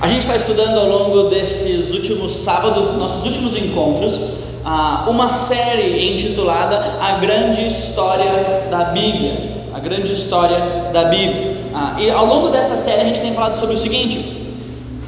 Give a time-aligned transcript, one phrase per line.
[0.00, 4.16] A gente está estudando ao longo desses últimos sábados, nossos últimos encontros,
[4.64, 9.56] ah, uma série intitulada A Grande História da Bíblia.
[9.74, 11.56] A Grande História da Bíblia.
[11.74, 14.56] Ah, e ao longo dessa série a gente tem falado sobre o seguinte: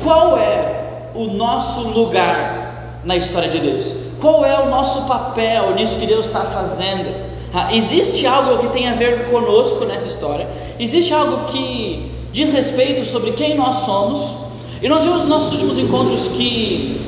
[0.02, 3.94] qual é o nosso lugar na história de Deus?
[4.20, 7.14] Qual é o nosso papel nisso que Deus está fazendo?
[7.54, 10.48] Ah, existe algo que tem a ver conosco nessa história?
[10.80, 14.39] Existe algo que diz respeito sobre quem nós somos?
[14.82, 17.00] E nós vimos nos nossos últimos encontros que,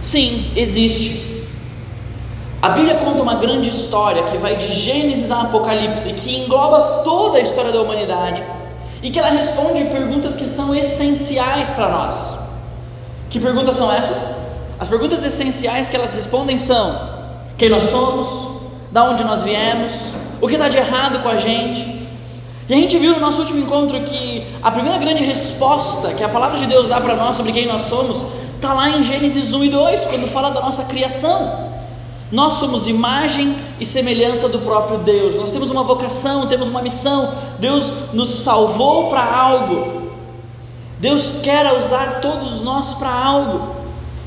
[0.00, 1.46] sim, existe.
[2.60, 7.38] A Bíblia conta uma grande história que vai de Gênesis a Apocalipse, que engloba toda
[7.38, 8.42] a história da humanidade
[9.02, 12.14] e que ela responde perguntas que são essenciais para nós.
[13.30, 14.36] Que perguntas são essas?
[14.78, 17.08] As perguntas essenciais que elas respondem são:
[17.56, 19.92] quem nós somos, da onde nós viemos,
[20.40, 21.97] o que está de errado com a gente.
[22.68, 26.28] E a gente viu no nosso último encontro que a primeira grande resposta que a
[26.28, 28.22] palavra de Deus dá para nós sobre quem nós somos
[28.56, 31.68] está lá em Gênesis 1 e 2, quando fala da nossa criação.
[32.30, 35.34] Nós somos imagem e semelhança do próprio Deus.
[35.34, 37.32] Nós temos uma vocação, temos uma missão.
[37.58, 40.10] Deus nos salvou para algo.
[40.98, 43.76] Deus quer usar todos nós para algo,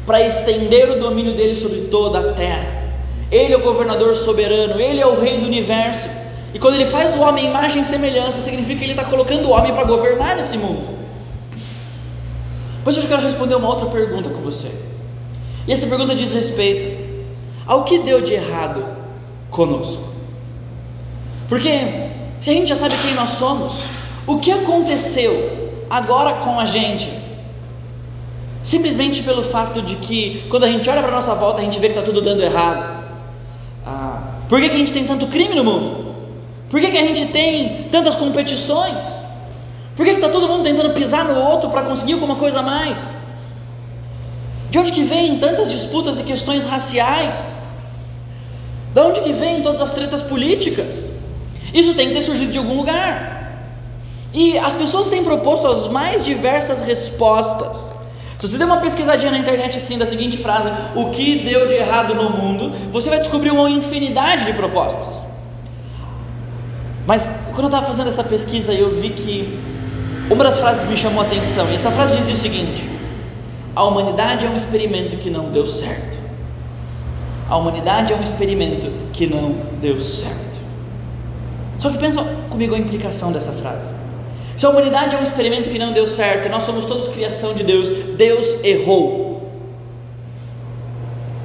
[0.03, 2.89] para estender o domínio dele sobre toda a terra.
[3.30, 6.20] Ele é o governador soberano, ele é o rei do universo.
[6.53, 9.52] E quando ele faz o homem imagem e semelhança, significa que ele está colocando o
[9.52, 10.99] homem para governar nesse mundo.
[12.83, 14.72] Pois eu quero responder uma outra pergunta com você.
[15.67, 16.85] E essa pergunta diz respeito
[17.66, 18.83] ao que deu de errado
[19.49, 20.03] conosco.
[21.47, 21.69] Porque
[22.39, 23.73] se a gente já sabe quem nós somos,
[24.25, 27.11] o que aconteceu agora com a gente?
[28.63, 31.88] Simplesmente pelo fato de que quando a gente olha para nossa volta, a gente vê
[31.88, 33.05] que está tudo dando errado.
[33.85, 36.00] Ah, por que, que a gente tem tanto crime no mundo?
[36.72, 39.03] Por que, que a gente tem tantas competições?
[39.94, 43.11] Por que está todo mundo tentando pisar no outro para conseguir alguma coisa a mais?
[44.69, 47.53] De onde que vem tantas disputas e questões raciais?
[48.94, 51.09] De onde que vem todas as tretas políticas?
[51.73, 53.41] Isso tem que ter surgido de algum lugar.
[54.34, 57.91] E as pessoas têm proposto as mais diversas respostas.
[58.40, 61.75] Se você der uma pesquisadinha na internet assim da seguinte frase, o que deu de
[61.75, 65.31] errado no mundo, você vai descobrir uma infinidade de propostas.
[67.11, 69.59] Mas quando eu estava fazendo essa pesquisa, eu vi que
[70.29, 72.89] uma das frases me chamou a atenção, e essa frase dizia o seguinte:
[73.75, 76.17] a humanidade é um experimento que não deu certo.
[77.49, 80.57] A humanidade é um experimento que não deu certo.
[81.79, 83.91] Só que pensa comigo a implicação dessa frase.
[84.55, 87.66] Se a humanidade é um experimento que não deu certo, nós somos todos criação de
[87.66, 89.51] Deus, Deus errou.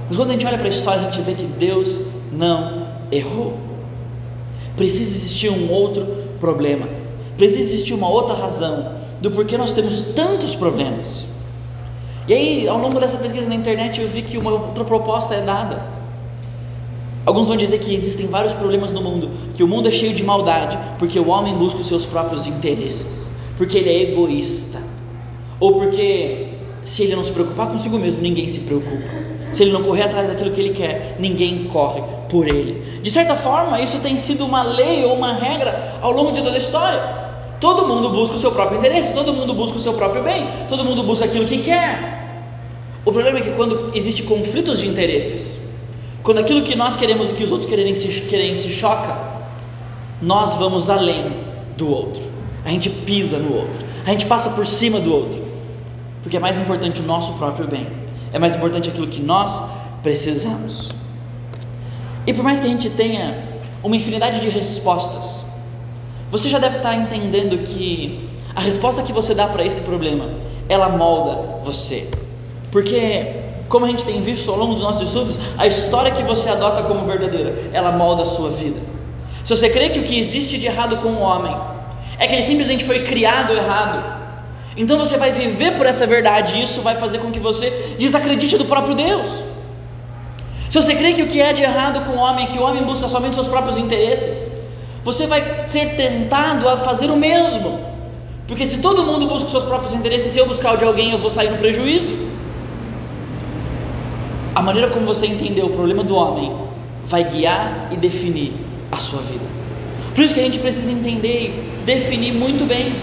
[0.07, 3.66] Mas quando a gente olha para a história, a gente vê que Deus não errou.
[4.77, 6.07] Precisa existir um outro
[6.39, 6.89] problema.
[7.37, 11.27] Precisa existir uma outra razão do porquê nós temos tantos problemas.
[12.29, 15.41] E aí, ao longo dessa pesquisa na internet, eu vi que uma outra proposta é
[15.41, 15.97] dada.
[17.25, 20.23] Alguns vão dizer que existem vários problemas no mundo, que o mundo é cheio de
[20.23, 24.81] maldade, porque o homem busca os seus próprios interesses, porque ele é egoísta,
[25.59, 26.49] ou porque
[26.85, 29.11] se ele não se preocupar consigo mesmo, ninguém se preocupa.
[29.57, 33.01] Se ele não correr atrás daquilo que ele quer, ninguém corre por ele.
[33.01, 36.57] De certa forma, isso tem sido uma lei ou uma regra ao longo de toda
[36.57, 37.01] a história.
[37.59, 40.85] Todo mundo busca o seu próprio interesse, todo mundo busca o seu próprio bem, todo
[40.85, 42.45] mundo busca aquilo que quer.
[43.03, 45.57] O problema é que quando existe conflitos de interesses,
[46.23, 49.17] quando aquilo que nós queremos e que os outros querem se, querem se choca,
[50.21, 51.35] nós vamos além
[51.79, 52.23] do outro.
[52.63, 55.43] A gente pisa no outro, a gente passa por cima do outro,
[56.23, 57.87] porque é mais importante o nosso próprio bem,
[58.33, 59.63] é mais importante aquilo que nós
[60.03, 60.91] precisamos.
[62.27, 65.41] E por mais que a gente tenha uma infinidade de respostas,
[66.31, 70.31] você já deve estar entendendo que a resposta que você dá para esse problema,
[70.69, 72.09] ela molda você.
[72.73, 73.35] Porque,
[73.69, 76.83] como a gente tem visto ao longo dos nossos estudos, a história que você adota
[76.83, 78.81] como verdadeira, ela molda a sua vida.
[79.45, 81.57] Se você crê que o que existe de errado com o homem
[82.19, 84.16] é que ele simplesmente foi criado errado,
[84.77, 88.59] então você vai viver por essa verdade e isso vai fazer com que você desacredite
[88.59, 89.29] do próprio Deus.
[90.69, 92.63] Se você crê que o que é de errado com o homem é que o
[92.63, 94.49] homem busca somente seus próprios interesses,
[95.03, 97.81] você vai ser tentado a fazer o mesmo.
[98.47, 101.19] Porque se todo mundo busca seus próprios interesses, se eu buscar o de alguém, eu
[101.19, 102.15] vou sair no prejuízo.
[104.55, 106.55] A maneira como você entender o problema do homem
[107.05, 108.55] vai guiar e definir
[108.93, 109.45] a sua vida.
[110.15, 112.95] Por isso que a gente precisa entender e definir muito bem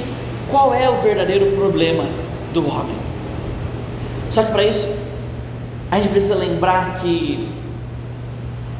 [0.54, 2.06] qual é o verdadeiro problema
[2.54, 2.96] do homem.
[4.30, 4.88] Só que para isso,
[5.90, 7.50] a gente precisa lembrar que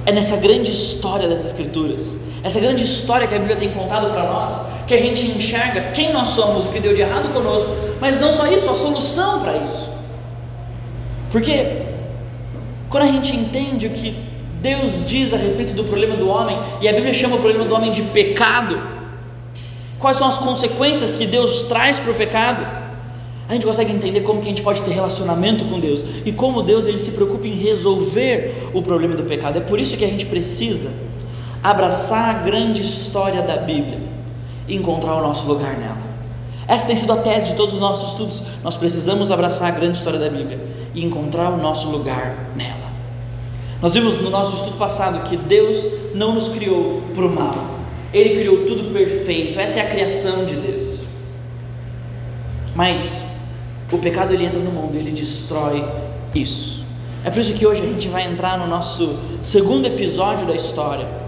[0.06, 4.24] é nessa grande história das Escrituras essa grande história que a Bíblia tem contado para
[4.24, 7.70] nós, que a gente enxerga quem nós somos, o que deu de errado conosco,
[8.02, 9.90] mas não só isso, a solução para isso.
[11.32, 11.84] Porque
[12.90, 14.14] quando a gente entende o que
[14.62, 17.74] Deus diz a respeito do problema do homem, e a Bíblia chama o problema do
[17.74, 18.93] homem de pecado,
[20.04, 22.68] quais são as consequências que Deus traz para o pecado,
[23.48, 26.62] a gente consegue entender como que a gente pode ter relacionamento com Deus e como
[26.62, 29.60] Deus ele se preocupa em resolver o problema do pecado.
[29.60, 30.92] É por isso que a gente precisa
[31.64, 34.02] abraçar a grande história da Bíblia
[34.68, 36.04] e encontrar o nosso lugar nela.
[36.68, 38.44] Essa tem sido a tese de todos os nossos estudos.
[38.62, 40.60] Nós precisamos abraçar a grande história da Bíblia
[40.94, 42.92] e encontrar o nosso lugar nela.
[43.82, 47.73] Nós vimos no nosso estudo passado que Deus não nos criou para o mal,
[48.14, 51.00] Ele criou tudo perfeito, essa é a criação de Deus.
[52.76, 53.22] Mas
[53.92, 55.84] o pecado ele entra no mundo, ele destrói
[56.34, 56.86] isso.
[57.26, 61.24] É por isso que hoje a gente vai entrar no nosso segundo episódio da história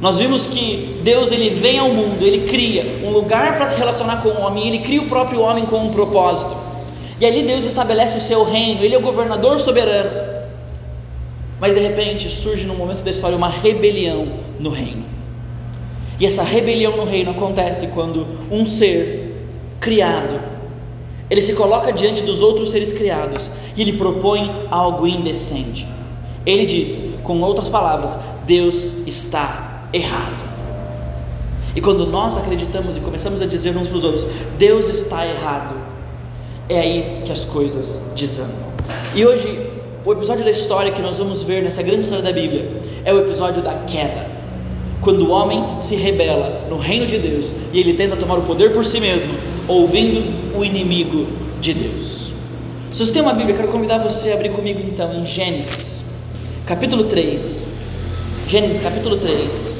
[0.00, 4.22] nós vimos que Deus ele vem ao mundo, ele cria um lugar para se relacionar
[4.22, 6.54] com o homem, ele cria o próprio homem com um propósito.
[7.18, 10.10] E ali Deus estabelece o seu reino, ele é o governador soberano.
[11.58, 14.28] Mas de repente surge no momento da história uma rebelião
[14.60, 15.15] no reino.
[16.18, 19.46] E essa rebelião no reino acontece quando um ser
[19.80, 20.40] criado,
[21.28, 25.86] ele se coloca diante dos outros seres criados e ele propõe algo indecente.
[26.44, 30.44] Ele diz, com outras palavras, Deus está errado.
[31.74, 34.24] E quando nós acreditamos e começamos a dizer uns para os outros,
[34.56, 35.74] Deus está errado,
[36.68, 38.54] é aí que as coisas desandam.
[39.14, 39.70] E hoje,
[40.04, 43.18] o episódio da história que nós vamos ver nessa grande história da Bíblia é o
[43.18, 44.35] episódio da queda.
[45.00, 48.72] Quando o homem se rebela no reino de Deus e ele tenta tomar o poder
[48.72, 49.32] por si mesmo,
[49.68, 50.24] ouvindo
[50.56, 51.26] o inimigo
[51.60, 52.32] de Deus.
[52.90, 56.02] Se você tem uma Bíblia, quero convidar você a abrir comigo então em Gênesis,
[56.64, 57.66] capítulo 3.
[58.48, 59.76] Gênesis capítulo 3.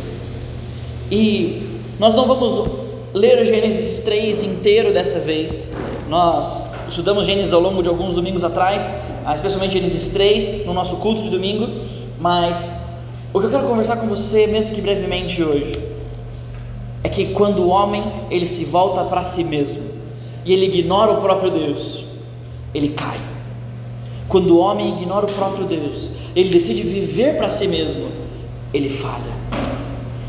[1.10, 2.68] E nós não vamos
[3.14, 5.66] ler Gênesis 3 inteiro dessa vez.
[6.08, 8.84] Nós estudamos Gênesis ao longo de alguns domingos atrás,
[9.24, 11.80] ah, especialmente Gênesis 3, no nosso culto de domingo.
[12.20, 12.70] Mas
[13.36, 15.74] o que eu quero conversar com você, mesmo que brevemente hoje,
[17.04, 19.82] é que quando o homem ele se volta para si mesmo
[20.42, 22.06] e ele ignora o próprio Deus,
[22.72, 23.20] ele cai.
[24.26, 28.08] Quando o homem ignora o próprio Deus, ele decide viver para si mesmo,
[28.72, 29.36] ele falha.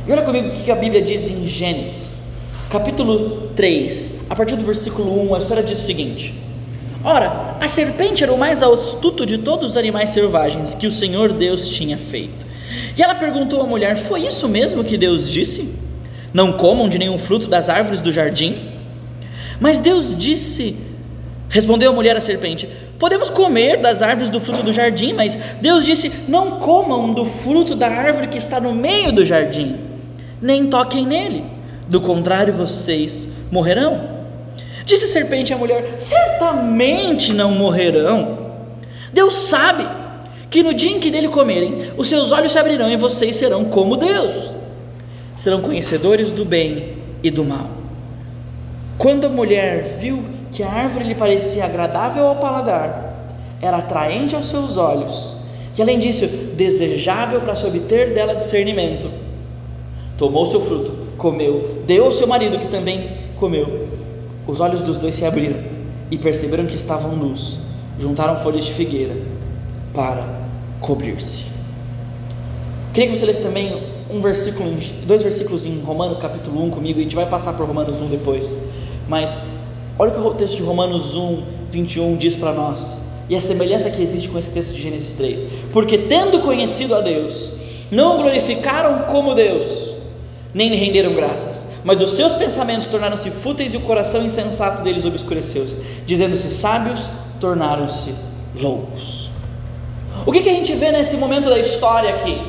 [0.05, 2.13] E olha comigo o que a Bíblia diz em Gênesis,
[2.69, 6.33] capítulo 3, a partir do versículo 1, a história diz o seguinte:
[7.05, 11.31] Ora, a serpente era o mais astuto de todos os animais selvagens que o Senhor
[11.31, 12.45] Deus tinha feito.
[12.95, 15.73] E ela perguntou à mulher: Foi isso mesmo que Deus disse?
[16.33, 18.57] Não comam de nenhum fruto das árvores do jardim?
[19.59, 20.75] Mas Deus disse:
[21.49, 22.67] Respondeu a mulher à serpente:
[22.99, 27.75] Podemos comer das árvores do fruto do jardim, mas Deus disse: Não comam do fruto
[27.75, 29.87] da árvore que está no meio do jardim
[30.41, 31.45] nem toquem nele,
[31.87, 34.17] do contrário vocês morrerão.
[34.85, 38.51] Disse a serpente à mulher: Certamente não morrerão.
[39.11, 39.85] Deus sabe
[40.49, 43.65] que no dia em que dele comerem, os seus olhos se abrirão e vocês serão
[43.65, 44.51] como Deus.
[45.35, 47.69] Serão conhecedores do bem e do mal.
[48.97, 53.13] Quando a mulher viu que a árvore lhe parecia agradável ao paladar,
[53.61, 55.35] era atraente aos seus olhos,
[55.77, 59.11] e além disso, desejável para se obter dela discernimento,
[60.17, 63.87] tomou seu fruto, comeu, deu ao seu marido que também comeu.
[64.47, 65.59] Os olhos dos dois se abriram
[66.09, 67.59] e perceberam que estavam nus.
[67.99, 69.15] Juntaram folhas de figueira
[69.93, 70.36] para
[70.81, 71.45] cobrir-se.
[72.93, 74.71] Queria que você lesse também um versículo,
[75.05, 78.55] dois versículos em Romanos capítulo 1 comigo, a gente vai passar por Romanos 1 depois.
[79.07, 79.37] Mas
[79.99, 82.99] olha o que o texto de Romanos 1, 21 diz para nós.
[83.29, 85.45] E a semelhança que existe com esse texto de Gênesis 3.
[85.71, 87.51] Porque tendo conhecido a Deus,
[87.91, 89.93] não glorificaram como Deus,
[90.53, 91.67] nem lhe renderam graças.
[91.83, 95.75] Mas os seus pensamentos tornaram-se fúteis e o coração insensato deles obscureceu-se.
[96.05, 98.13] Dizendo-se sábios, tornaram-se
[98.55, 99.26] loucos.
[100.25, 102.41] O que, que a gente vê nesse momento da história aqui?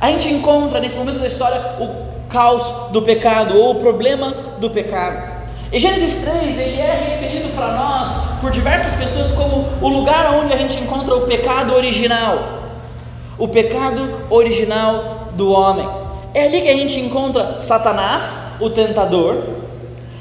[0.00, 4.70] A gente encontra nesse momento da história o caos do pecado ou o problema do
[4.70, 5.32] pecado.
[5.72, 8.08] E Gênesis 3 ele é referido para nós
[8.40, 12.36] por diversas pessoas como o lugar onde a gente encontra o pecado original.
[13.38, 15.88] O pecado original do homem.
[16.34, 19.42] É ali que a gente encontra Satanás, o tentador.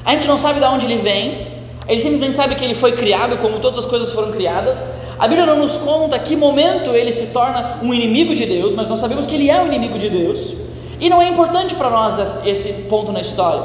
[0.06, 1.52] A gente não sabe de onde ele vem,
[1.88, 4.86] ele simplesmente sabe que ele foi criado como todas as coisas foram criadas.
[5.22, 8.90] A Bíblia não nos conta que momento ele se torna um inimigo de Deus, mas
[8.90, 10.56] nós sabemos que ele é um inimigo de Deus.
[11.00, 13.64] E não é importante para nós esse ponto na história,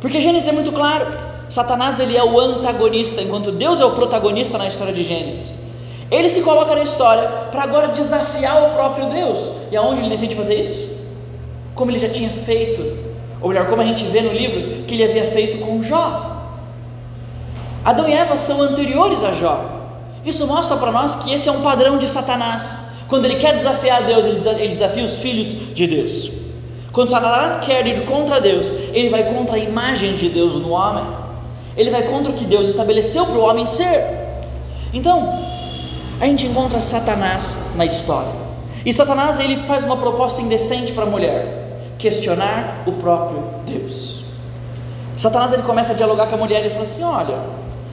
[0.00, 1.06] porque Gênesis é muito claro.
[1.48, 5.54] Satanás ele é o antagonista, enquanto Deus é o protagonista na história de Gênesis.
[6.10, 9.38] Ele se coloca na história para agora desafiar o próprio Deus.
[9.70, 10.98] E aonde ele decide fazer isso?
[11.78, 12.82] como ele já tinha feito,
[13.40, 16.36] ou melhor, como a gente vê no livro, que ele havia feito com Jó.
[17.84, 19.77] Adão e Eva são anteriores a Jó.
[20.24, 22.78] Isso mostra para nós que esse é um padrão de Satanás.
[23.08, 26.30] Quando ele quer desafiar Deus, ele desafia os filhos de Deus.
[26.92, 31.04] Quando Satanás quer ir contra Deus, ele vai contra a imagem de Deus no homem.
[31.76, 34.04] Ele vai contra o que Deus estabeleceu para o homem ser.
[34.92, 35.38] Então,
[36.20, 38.32] a gente encontra Satanás na história.
[38.84, 44.24] E Satanás ele faz uma proposta indecente para a mulher, questionar o próprio Deus.
[45.16, 47.38] Satanás ele começa a dialogar com a mulher e fala assim: Olha,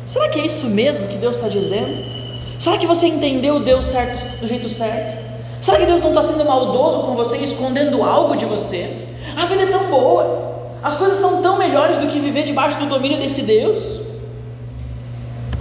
[0.05, 2.14] será que é isso mesmo que Deus está dizendo?
[2.60, 5.24] Será que você entendeu Deus certo do jeito certo?
[5.62, 9.08] Será que Deus não está sendo maldoso com você, escondendo algo de você?
[9.36, 12.86] A vida é tão boa, as coisas são tão melhores do que viver debaixo do
[12.86, 14.02] domínio desse Deus.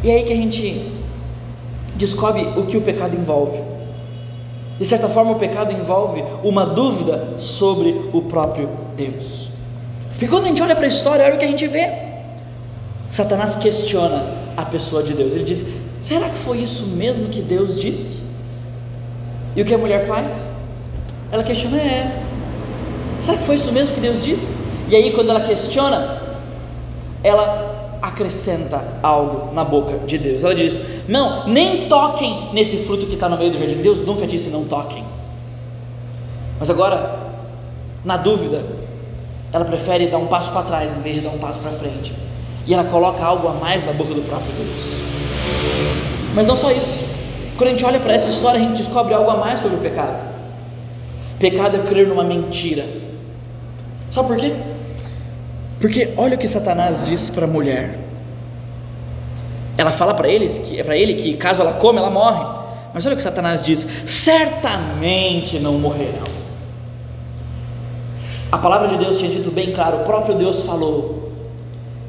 [0.02, 0.92] E é aí que a gente
[1.94, 3.62] descobre o que o pecado envolve.
[4.78, 9.48] De certa forma, o pecado envolve uma dúvida sobre o próprio Deus.
[10.10, 11.90] Porque quando a gente olha para a história, olha o que a gente vê.
[13.08, 15.32] Satanás questiona a pessoa de Deus.
[15.34, 15.64] Ele diz:
[16.04, 18.22] Será que foi isso mesmo que Deus disse?
[19.56, 20.46] E o que a mulher faz?
[21.32, 22.22] Ela questiona, é.
[23.20, 24.46] Será que foi isso mesmo que Deus disse?
[24.90, 26.20] E aí, quando ela questiona,
[27.22, 30.44] ela acrescenta algo na boca de Deus.
[30.44, 33.76] Ela diz: Não, nem toquem nesse fruto que está no meio do jardim.
[33.76, 35.02] Deus nunca disse não toquem.
[36.58, 37.18] Mas agora,
[38.04, 38.62] na dúvida,
[39.50, 42.12] ela prefere dar um passo para trás em vez de dar um passo para frente.
[42.66, 45.03] E ela coloca algo a mais na boca do próprio Deus.
[46.34, 47.04] Mas não só isso.
[47.56, 49.80] Quando a gente olha para essa história, a gente descobre algo a mais sobre o
[49.80, 50.22] pecado.
[51.38, 52.84] Pecado é crer numa mentira.
[54.10, 54.54] Sabe por quê?
[55.80, 57.98] Porque olha o que Satanás diz para a mulher.
[59.76, 62.44] Ela fala para eles que é para ele que caso ela come, ela morre.
[62.92, 66.26] Mas olha o que Satanás diz: certamente não morrerão.
[68.52, 71.32] A palavra de Deus tinha dito bem claro, o próprio Deus falou: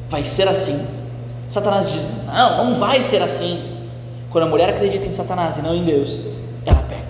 [0.09, 0.85] vai ser assim.
[1.49, 3.75] Satanás diz: não, não vai ser assim.
[4.29, 6.19] Quando a mulher acredita em Satanás e não em Deus,
[6.65, 7.05] ela peca.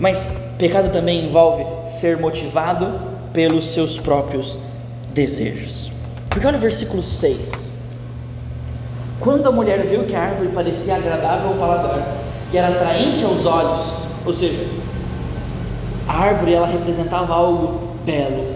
[0.00, 0.26] Mas
[0.58, 2.98] pecado também envolve ser motivado
[3.32, 4.58] pelos seus próprios
[5.12, 5.90] desejos.
[6.30, 7.68] Porque olha o versículo 6.
[9.20, 12.06] Quando a mulher viu que a árvore parecia agradável ao paladar
[12.52, 14.64] e era atraente aos olhos, ou seja,
[16.06, 18.46] a árvore ela representava algo belo,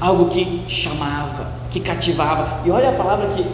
[0.00, 2.60] algo que chamava, que cativava.
[2.64, 3.46] E olha a palavra que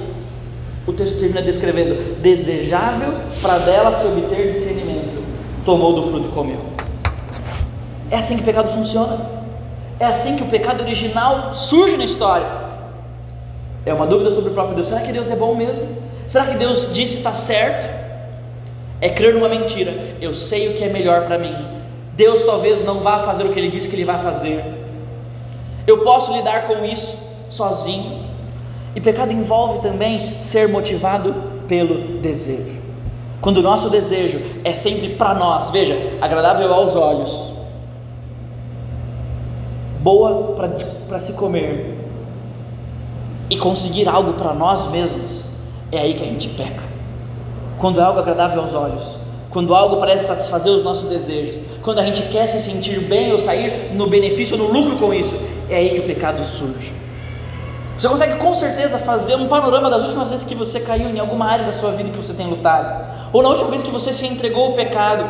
[0.87, 5.23] o texto termina descrevendo: desejável para dela se obter discernimento.
[5.65, 6.59] Tomou do fruto e comeu.
[8.11, 9.43] É assim que o pecado funciona.
[9.99, 12.47] É assim que o pecado original surge na história.
[13.87, 14.89] É uma dúvida sobre o próprio Deus.
[14.89, 15.87] Será que Deus é bom mesmo?
[16.27, 17.87] Será que Deus disse está certo?
[19.01, 19.93] É crer numa mentira.
[20.21, 21.55] Eu sei o que é melhor para mim.
[22.15, 24.63] Deus talvez não vá fazer o que Ele disse que Ele vai fazer.
[25.87, 27.17] Eu posso lidar com isso
[27.53, 28.21] sozinho.
[28.97, 31.35] E pecado envolve também ser motivado
[31.69, 32.81] pelo desejo.
[33.41, 37.53] Quando o nosso desejo é sempre para nós, veja, agradável aos olhos,
[40.01, 40.55] boa
[41.09, 41.99] para se comer
[43.51, 45.43] e conseguir algo para nós mesmos,
[45.91, 46.83] é aí que a gente peca.
[47.79, 49.03] Quando é algo agradável aos olhos,
[49.51, 53.39] quando algo parece satisfazer os nossos desejos, quando a gente quer se sentir bem ou
[53.39, 55.35] sair no benefício, no lucro com isso,
[55.69, 57.02] é aí que o pecado surge.
[57.97, 61.47] Você consegue com certeza fazer um panorama das últimas vezes que você caiu em alguma
[61.47, 64.27] área da sua vida que você tem lutado, ou na última vez que você se
[64.27, 65.25] entregou ao pecado.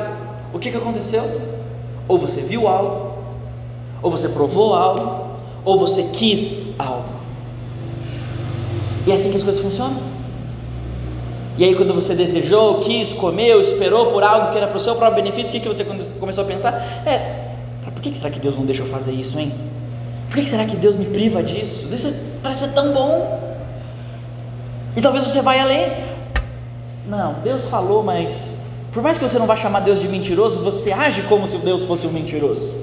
[0.53, 1.23] O que, que aconteceu?
[2.07, 3.13] Ou você viu algo,
[4.03, 5.27] ou você provou algo,
[5.65, 7.05] ou você quis algo.
[9.07, 10.13] E é assim que as coisas funcionam.
[11.59, 14.95] E aí, quando você desejou, quis, comeu, esperou por algo que era para o seu
[14.95, 15.85] próprio benefício, o que, que você
[16.19, 16.73] começou a pensar?
[17.07, 17.53] É,
[17.85, 19.53] por que será que Deus não deixa eu fazer isso, hein?
[20.29, 21.87] Por que será que Deus me priva disso?
[21.93, 22.13] Isso
[22.43, 23.57] parece ser tão bom.
[24.97, 25.93] E talvez você vai além.
[27.07, 28.55] Não, Deus falou, mas
[28.93, 31.85] por mais que você não vá chamar Deus de mentiroso, você age como se Deus
[31.85, 32.83] fosse um mentiroso.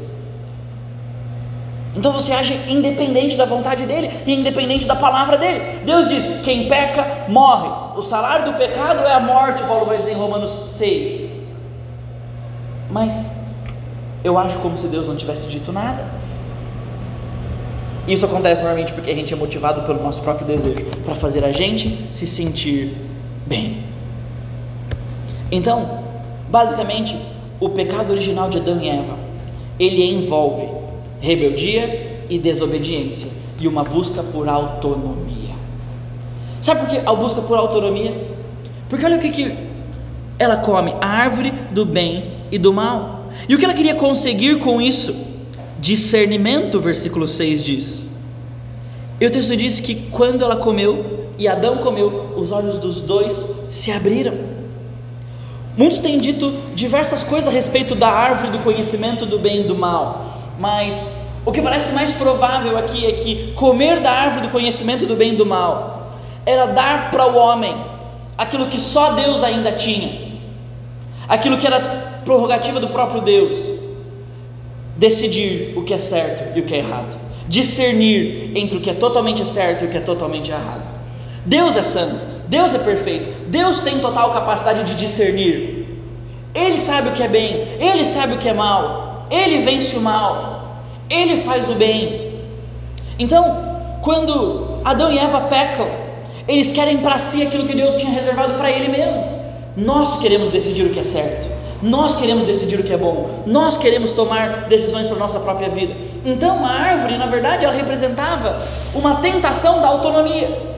[1.95, 5.81] Então você age independente da vontade dele e independente da palavra dele.
[5.85, 7.69] Deus diz: quem peca morre.
[7.97, 11.27] O salário do pecado é a morte, Paulo vai dizer em Romanos 6.
[12.89, 13.29] Mas
[14.23, 16.18] eu acho como se Deus não tivesse dito nada.
[18.09, 21.51] Isso acontece normalmente porque a gente é motivado pelo nosso próprio desejo, para fazer a
[21.51, 22.97] gente se sentir
[23.45, 23.83] bem.
[25.51, 26.05] Então,
[26.49, 27.15] basicamente,
[27.59, 29.15] o pecado original de Adão e Eva,
[29.79, 30.67] ele envolve
[31.21, 35.53] rebeldia e desobediência e uma busca por autonomia.
[36.63, 38.27] Sabe por que a busca por autonomia?
[38.89, 39.55] Porque olha o que, que
[40.39, 43.27] ela come: a árvore do bem e do mal.
[43.47, 45.28] E o que ela queria conseguir com isso?
[45.79, 48.05] Discernimento, versículo 6 diz.
[49.19, 53.47] E o texto diz que quando ela comeu e Adão comeu, os olhos dos dois
[53.69, 54.33] se abriram.
[55.77, 59.75] Muitos têm dito diversas coisas a respeito da árvore do conhecimento do bem e do
[59.75, 61.11] mal, mas
[61.45, 65.33] o que parece mais provável aqui é que comer da árvore do conhecimento do bem
[65.33, 67.75] e do mal era dar para o homem
[68.37, 70.09] aquilo que só Deus ainda tinha,
[71.27, 73.53] aquilo que era prerrogativa do próprio Deus,
[74.99, 78.93] decidir o que é certo e o que é errado, discernir entre o que é
[78.93, 80.93] totalmente certo e o que é totalmente errado.
[81.45, 85.87] Deus é santo, Deus é perfeito, Deus tem total capacidade de discernir.
[86.53, 90.01] Ele sabe o que é bem, ele sabe o que é mal, ele vence o
[90.01, 92.33] mal, ele faz o bem.
[93.17, 95.87] Então, quando Adão e Eva pecam,
[96.45, 99.23] eles querem para si aquilo que Deus tinha reservado para ele mesmo.
[99.77, 101.58] Nós queremos decidir o que é certo.
[101.81, 105.69] Nós queremos decidir o que é bom, nós queremos tomar decisões para a nossa própria
[105.69, 105.95] vida.
[106.25, 108.61] Então, a árvore, na verdade, ela representava
[108.93, 110.77] uma tentação da autonomia.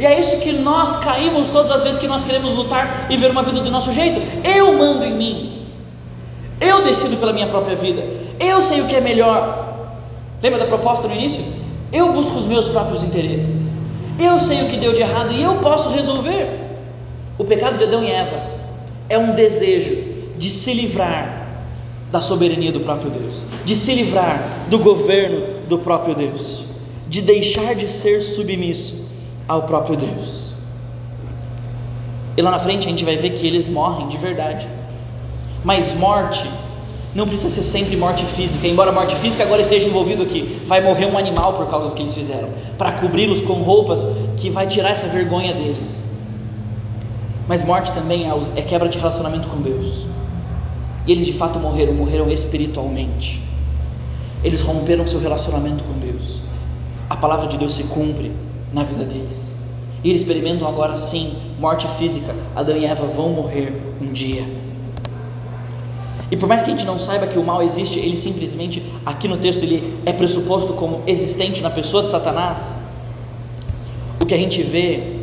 [0.00, 3.30] E é isso que nós caímos todas as vezes que nós queremos lutar e ver
[3.30, 4.20] uma vida do nosso jeito.
[4.42, 5.68] Eu mando em mim,
[6.58, 8.02] eu decido pela minha própria vida,
[8.40, 9.90] eu sei o que é melhor.
[10.42, 11.44] Lembra da proposta no início?
[11.92, 13.74] Eu busco os meus próprios interesses,
[14.18, 16.60] eu sei o que deu de errado e eu posso resolver.
[17.36, 18.61] O pecado de Adão e Eva
[19.08, 19.96] é um desejo
[20.36, 21.42] de se livrar
[22.10, 26.64] da soberania do próprio Deus, de se livrar do governo do próprio Deus,
[27.08, 29.06] de deixar de ser submisso
[29.48, 30.52] ao próprio Deus.
[32.36, 34.68] E lá na frente a gente vai ver que eles morrem de verdade.
[35.64, 36.44] Mas morte
[37.14, 41.06] não precisa ser sempre morte física, embora morte física agora esteja envolvido aqui, vai morrer
[41.06, 44.06] um animal por causa do que eles fizeram, para cobri-los com roupas
[44.38, 46.02] que vai tirar essa vergonha deles.
[47.48, 50.06] Mas morte também é, é quebra de relacionamento com Deus.
[51.06, 53.42] E eles de fato morreram, morreram espiritualmente.
[54.44, 56.40] Eles romperam seu relacionamento com Deus.
[57.10, 58.32] A palavra de Deus se cumpre
[58.72, 59.52] na vida deles.
[60.04, 62.34] E eles experimentam agora sim morte física.
[62.54, 64.44] Adão e Eva vão morrer um dia.
[66.30, 69.28] E por mais que a gente não saiba que o mal existe, ele simplesmente, aqui
[69.28, 72.74] no texto, ele é pressuposto como existente na pessoa de Satanás.
[74.18, 75.18] O que a gente vê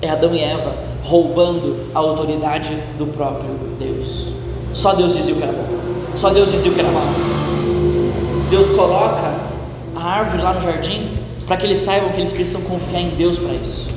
[0.00, 4.28] é Adão e Eva roubando a autoridade do próprio Deus.
[4.72, 5.66] Só Deus dizia o que era bom.
[6.16, 7.04] Só Deus dizia o que era mal.
[8.48, 9.34] Deus coloca
[9.96, 11.10] a árvore lá no jardim
[11.46, 13.90] para que eles saibam que eles precisam confiar em Deus para isso.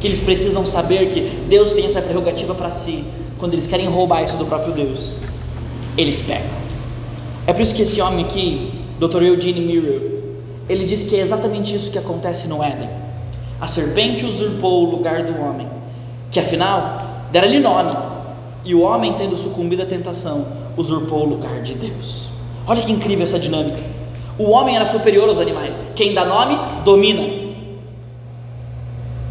[0.00, 3.04] Que eles precisam saber que Deus tem essa prerrogativa para si.
[3.38, 5.16] Quando eles querem roubar isso do próprio Deus,
[5.98, 6.62] eles pegam.
[7.46, 9.22] É por isso que esse homem aqui, Dr.
[9.22, 10.00] Eugene Mirror,
[10.68, 12.88] ele diz que é exatamente isso que acontece no Éden.
[13.60, 15.66] A serpente usurpou o lugar do homem
[16.32, 17.96] que afinal dera-lhe nome,
[18.64, 22.30] e o homem, tendo sucumbido à tentação, usurpou o lugar de Deus.
[22.66, 23.78] Olha que incrível essa dinâmica.
[24.38, 27.22] O homem era superior aos animais, quem dá nome, domina.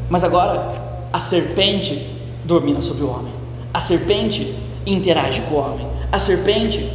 [0.10, 0.80] Mas agora,
[1.12, 2.08] a serpente
[2.46, 3.34] domina sobre o homem,
[3.74, 6.92] a serpente interage com o homem, a serpente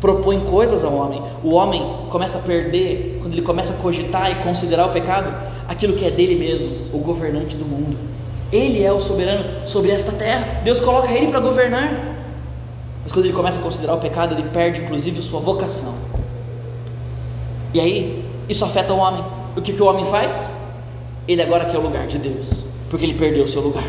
[0.00, 1.22] propõe coisas ao homem.
[1.44, 5.32] O homem começa a perder, quando ele começa a cogitar e considerar o pecado,
[5.68, 8.15] aquilo que é dele mesmo, o governante do mundo.
[8.52, 10.60] Ele é o soberano sobre esta terra.
[10.62, 12.16] Deus coloca ele para governar.
[13.02, 15.94] Mas quando ele começa a considerar o pecado, ele perde inclusive sua vocação.
[17.72, 19.24] E aí, isso afeta o homem.
[19.56, 20.48] O que, que o homem faz?
[21.26, 22.46] Ele agora quer o lugar de Deus,
[22.88, 23.84] porque ele perdeu o seu lugar.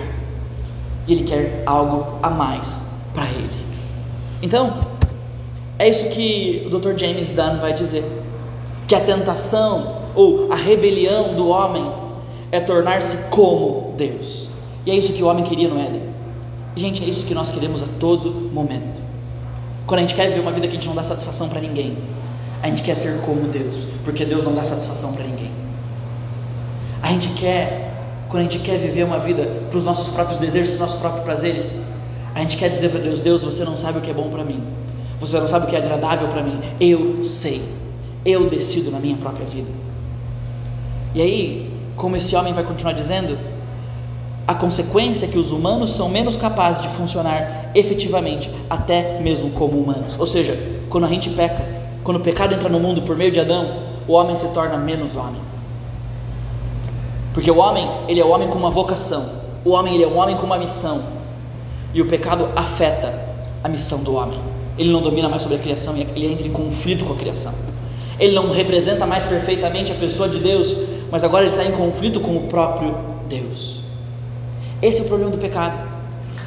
[1.08, 3.50] E ele quer algo a mais para ele.
[4.42, 4.88] Então,
[5.80, 6.98] é isso que o Dr.
[6.98, 8.04] James Dunn vai dizer:
[8.88, 11.92] que a tentação ou a rebelião do homem
[12.52, 14.47] é tornar-se como Deus.
[14.88, 16.02] E é isso que o homem queria no Éden.
[16.74, 19.02] Gente, é isso que nós queremos a todo momento.
[19.86, 21.98] Quando a gente quer viver uma vida que a gente não dá satisfação para ninguém,
[22.64, 25.52] a gente quer ser como Deus, porque Deus não dá satisfação para ninguém.
[27.02, 27.92] A gente quer,
[28.30, 31.00] quando a gente quer viver uma vida para os nossos próprios desejos, para os nossos
[31.00, 31.78] próprios prazeres,
[32.34, 34.46] a gente quer dizer para Deus: Deus, você não sabe o que é bom para
[34.46, 34.64] mim,
[35.20, 37.62] você não sabe o que é agradável para mim, eu sei,
[38.26, 39.70] eu decido na minha própria vida.
[41.14, 43.38] E aí, como esse homem vai continuar dizendo,
[44.48, 49.78] a consequência é que os humanos são menos capazes de funcionar efetivamente, até mesmo como
[49.78, 50.18] humanos.
[50.18, 50.58] Ou seja,
[50.90, 51.68] quando a gente peca,
[52.02, 55.18] quando o pecado entra no mundo por meio de Adão, o homem se torna menos
[55.18, 55.42] homem.
[57.34, 59.30] Porque o homem, ele é o homem com uma vocação.
[59.66, 61.04] O homem, ele é um homem com uma missão.
[61.94, 63.14] E o pecado afeta
[63.62, 64.40] a missão do homem.
[64.78, 67.54] Ele não domina mais sobre a criação ele entra em conflito com a criação.
[68.18, 70.74] Ele não representa mais perfeitamente a pessoa de Deus,
[71.12, 72.96] mas agora ele está em conflito com o próprio
[73.28, 73.77] Deus.
[74.82, 75.78] Esse é o problema do pecado.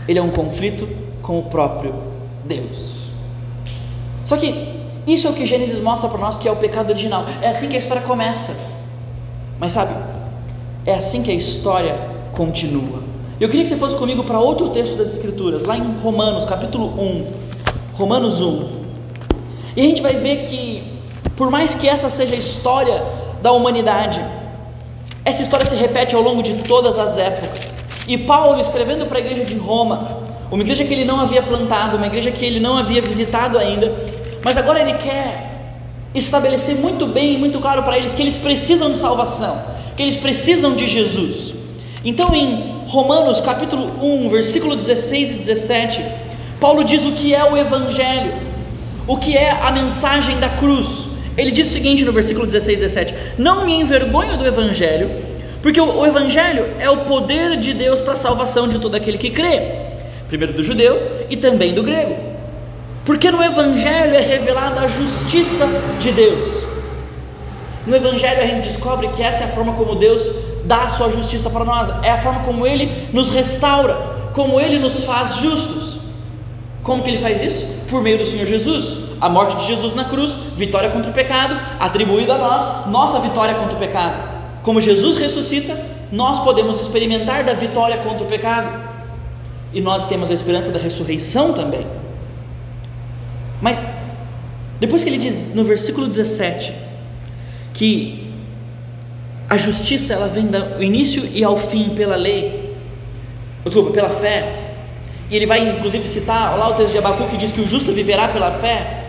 [0.07, 0.89] Ele é um conflito
[1.23, 1.95] com o próprio
[2.45, 3.11] Deus.
[4.25, 7.25] Só que Isso é o que Gênesis mostra para nós que é o pecado original.
[7.41, 8.57] É assim que a história começa.
[9.59, 9.93] Mas sabe,
[10.87, 11.99] é assim que a história
[12.33, 13.03] continua.
[13.41, 16.87] Eu queria que você fosse comigo para outro texto das Escrituras, lá em Romanos, capítulo
[17.01, 17.27] 1.
[17.95, 18.81] Romanos 1.
[19.77, 21.01] E a gente vai ver que,
[21.37, 23.03] por mais que essa seja a história
[23.43, 24.21] da humanidade,
[25.25, 27.80] essa história se repete ao longo de todas as épocas.
[28.11, 31.97] E Paulo, escrevendo para a igreja de Roma, uma igreja que ele não havia plantado,
[31.97, 33.95] uma igreja que ele não havia visitado ainda,
[34.43, 35.77] mas agora ele quer
[36.13, 39.63] estabelecer muito bem, muito claro para eles que eles precisam de salvação,
[39.97, 41.55] que eles precisam de Jesus.
[42.05, 46.05] Então, em Romanos capítulo 1, versículo 16 e 17,
[46.59, 48.33] Paulo diz o que é o Evangelho,
[49.07, 50.89] o que é a mensagem da cruz.
[51.39, 55.30] Ele diz o seguinte no versículo 16 e 17: Não me envergonho do Evangelho,
[55.63, 59.19] porque o, o Evangelho é o poder de Deus para a salvação de todo aquele
[59.19, 59.61] que crê,
[60.29, 62.17] primeiro do judeu e também do grego.
[63.05, 65.67] Porque no Evangelho é revelada a justiça
[65.99, 66.65] de Deus.
[67.87, 70.31] No Evangelho a gente descobre que essa é a forma como Deus
[70.65, 73.97] dá a sua justiça para nós, é a forma como Ele nos restaura,
[74.35, 75.99] como Ele nos faz justos.
[76.83, 77.67] Como que Ele faz isso?
[77.89, 79.11] Por meio do Senhor Jesus.
[79.21, 83.55] A morte de Jesus na cruz, vitória contra o pecado, atribuída a nós, nossa vitória
[83.55, 84.30] contra o pecado.
[84.63, 85.79] Como Jesus ressuscita,
[86.13, 88.91] nós podemos experimentar da vitória contra o pecado.
[89.73, 91.87] E nós temos a esperança da ressurreição também.
[93.63, 93.85] Mas,
[94.81, 96.75] depois que ele diz no versículo 17,
[97.73, 98.33] que
[99.49, 102.77] a justiça ela vem do início e ao fim pela lei,
[103.65, 104.75] desculpa, pela fé,
[105.31, 107.93] e ele vai inclusive citar lá o texto de Abacu que diz que o justo
[107.93, 109.00] viverá pela fé.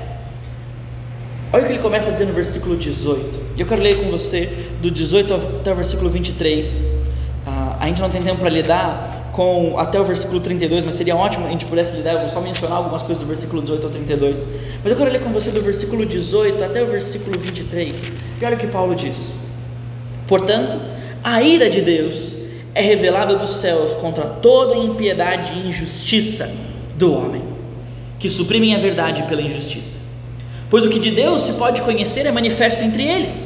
[1.53, 3.41] Olha o que ele começa a dizer no versículo 18.
[3.57, 6.79] E eu quero ler com você do 18 até o versículo 23.
[7.45, 11.13] Ah, a gente não tem tempo para lidar com até o versículo 32, mas seria
[11.13, 12.13] ótimo a gente pudesse lidar.
[12.13, 14.47] Eu vou só mencionar algumas coisas do versículo 18 ao 32.
[14.81, 18.01] Mas eu quero ler com você do versículo 18 até o versículo 23.
[18.39, 19.37] E olha o que Paulo diz:
[20.29, 20.79] Portanto,
[21.21, 22.33] a ira de Deus
[22.73, 26.49] é revelada dos céus contra toda impiedade e injustiça
[26.95, 27.43] do homem,
[28.19, 29.90] que suprimem a verdade pela injustiça
[30.71, 33.45] pois o que de Deus se pode conhecer é manifesto entre eles,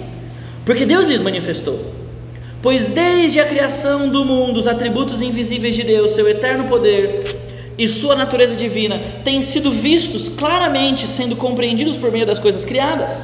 [0.64, 1.92] porque Deus lhes manifestou.
[2.62, 7.36] Pois desde a criação do mundo, os atributos invisíveis de Deus, seu eterno poder
[7.80, 13.24] e sua natureza divina, têm sido vistos claramente, sendo compreendidos por meio das coisas criadas.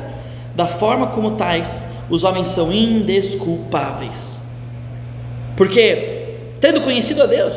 [0.55, 4.35] Da forma como tais, os homens são indesculpáveis.
[5.55, 7.55] Porque, tendo conhecido a Deus,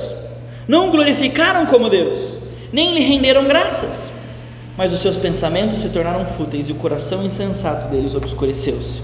[0.69, 2.39] não glorificaram como Deus,
[2.71, 4.14] nem lhe renderam graças
[4.77, 9.01] mas os seus pensamentos se tornaram fúteis e o coração insensato deles obscureceu-se.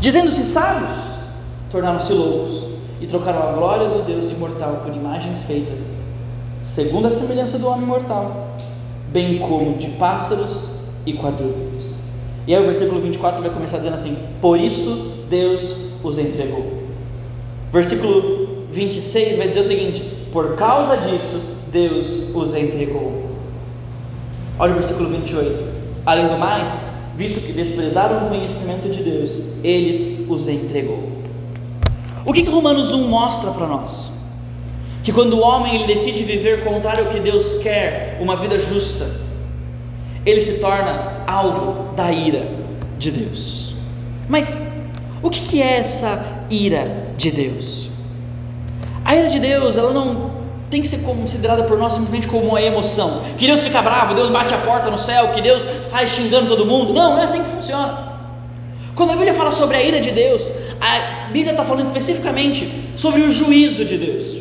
[0.00, 0.90] Dizendo-se sábios,
[1.70, 2.64] tornaram-se loucos
[3.00, 5.96] e trocaram a glória do Deus imortal por imagens feitas,
[6.62, 8.56] segundo a semelhança do homem mortal,
[9.08, 10.70] bem como de pássaros
[11.06, 11.94] e quadrúpedes.
[12.46, 16.82] E aí o versículo 24 vai começar dizendo assim: Por isso Deus os entregou.
[17.72, 20.00] Versículo 26 vai dizer o seguinte:
[20.32, 23.21] Por causa disso Deus os entregou.
[24.58, 25.64] Olha o versículo 28.
[26.04, 26.72] Além do mais,
[27.14, 31.10] visto que desprezaram o conhecimento de Deus, eles os entregou.
[32.24, 34.10] O que, que Romanos 1 mostra para nós?
[35.02, 39.10] Que quando o homem ele decide viver contrário ao que Deus quer, uma vida justa,
[40.24, 42.48] ele se torna alvo da ira
[42.98, 43.74] de Deus.
[44.28, 44.56] Mas
[45.22, 47.90] o que, que é essa ira de Deus?
[49.04, 50.41] A ira de Deus, ela não
[50.72, 53.20] tem que ser considerada por nós simplesmente como uma emoção.
[53.36, 56.64] Que Deus fica bravo, Deus bate a porta no céu, que Deus sai xingando todo
[56.64, 56.94] mundo.
[56.94, 57.98] Não, não é assim que funciona.
[58.94, 63.20] Quando a Bíblia fala sobre a ira de Deus, a Bíblia está falando especificamente sobre
[63.20, 64.38] o juízo de Deus,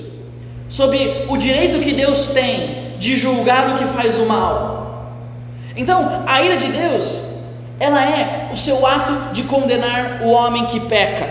[0.69, 5.11] sobre o direito que Deus tem de julgar o que faz o mal.
[5.75, 7.19] Então, a ira de Deus,
[7.77, 11.29] ela é o seu ato de condenar o homem que peca.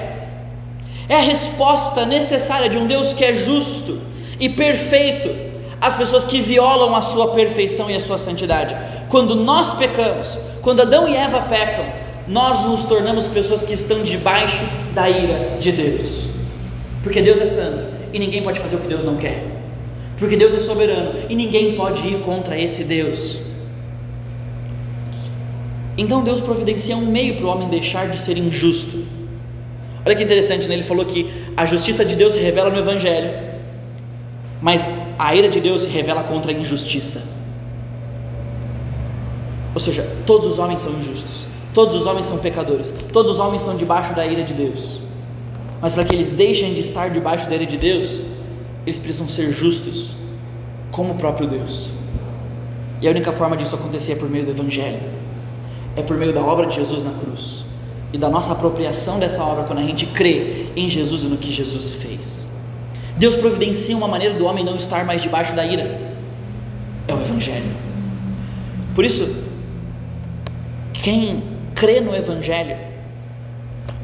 [1.09, 4.10] É a resposta necessária de um Deus que é justo
[4.41, 5.51] e perfeito
[5.81, 8.75] as pessoas que violam a sua perfeição e a sua santidade.
[9.09, 11.85] Quando nós pecamos, quando Adão e Eva pecam,
[12.27, 14.63] nós nos tornamos pessoas que estão debaixo
[14.95, 16.29] da ira de Deus.
[17.03, 19.47] Porque Deus é santo e ninguém pode fazer o que Deus não quer.
[20.19, 23.39] Porque Deus é soberano e ninguém pode ir contra esse Deus.
[25.97, 29.05] Então Deus providencia um meio para o homem deixar de ser injusto.
[30.05, 30.75] Olha que interessante, né?
[30.75, 33.50] ele falou que a justiça de Deus se revela no Evangelho
[34.61, 34.87] mas
[35.19, 37.23] a ira de Deus se revela contra a injustiça.
[39.75, 43.63] Ou seja, todos os homens são injustos, todos os homens são pecadores, todos os homens
[43.63, 45.01] estão debaixo da ira de Deus.
[45.81, 48.21] Mas para que eles deixem de estar debaixo da ira de Deus,
[48.85, 50.13] eles precisam ser justos,
[50.91, 51.89] como o próprio Deus.
[53.01, 55.01] E a única forma disso acontecer é por meio do Evangelho.
[55.97, 57.65] é por meio da obra de Jesus na cruz
[58.13, 61.51] e da nossa apropriação dessa obra quando a gente crê em Jesus e no que
[61.51, 62.40] Jesus fez.
[63.21, 66.01] Deus providencia uma maneira do homem não estar mais debaixo da ira.
[67.07, 67.71] É o Evangelho.
[68.95, 69.37] Por isso,
[70.95, 72.79] quem crê no Evangelho,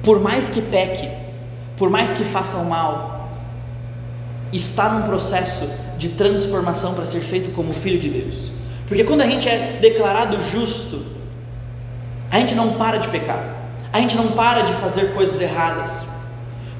[0.02, 1.09] por mais que peque,
[1.79, 3.31] por mais que faça o mal,
[4.52, 8.50] está num processo de transformação para ser feito como filho de Deus.
[8.87, 11.02] Porque quando a gente é declarado justo,
[12.31, 13.42] a gente não para de pecar,
[13.90, 16.05] a gente não para de fazer coisas erradas.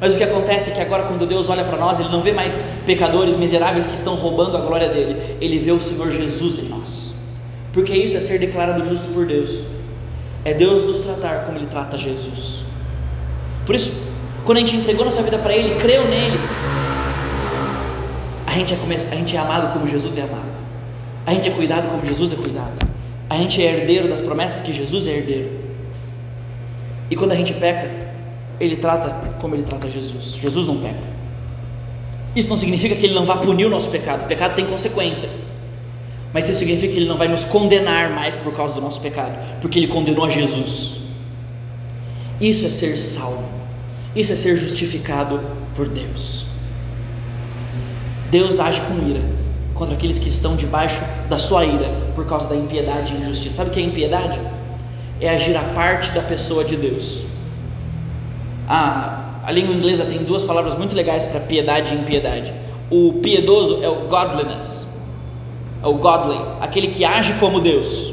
[0.01, 2.33] Mas o que acontece é que agora, quando Deus olha para nós, Ele não vê
[2.33, 6.69] mais pecadores miseráveis que estão roubando a glória dele, Ele vê o Senhor Jesus em
[6.69, 7.15] nós.
[7.73, 9.63] Porque isso é ser declarado justo por Deus,
[10.45, 12.65] é Deus nos tratar como Ele trata Jesus.
[13.65, 13.93] Por isso,
[14.45, 16.39] quando a gente entregou nossa vida para Ele, creu nele,
[18.47, 18.77] a gente, é,
[19.13, 20.57] a gente é amado como Jesus é amado,
[21.25, 22.87] a gente é cuidado como Jesus é cuidado,
[23.31, 25.51] a gente é herdeiro das promessas que Jesus é herdeiro.
[27.11, 28.06] E quando a gente peca,
[28.59, 30.35] Ele trata como Ele trata Jesus.
[30.35, 31.17] Jesus não peca.
[32.35, 35.29] Isso não significa que Ele não vai punir o nosso pecado, o pecado tem consequência.
[36.33, 39.39] Mas isso significa que Ele não vai nos condenar mais por causa do nosso pecado,
[39.61, 40.97] porque Ele condenou a Jesus.
[42.39, 43.51] Isso é ser salvo,
[44.15, 45.41] isso é ser justificado
[45.75, 46.45] por Deus.
[48.31, 49.23] Deus age com ira
[49.73, 53.57] contra aqueles que estão debaixo da sua ira por causa da impiedade e injustiça.
[53.57, 54.41] Sabe o que é impiedade?
[55.21, 57.26] É agir a parte da pessoa de Deus.
[58.69, 62.53] A, a língua inglesa tem duas palavras muito legais para piedade e impiedade.
[62.91, 64.87] O piedoso é o godliness,
[65.83, 68.13] é o godly, aquele que age como Deus.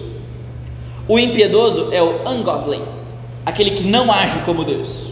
[1.08, 2.82] O impiedoso é o ungodly,
[3.46, 5.12] aquele que não age como Deus.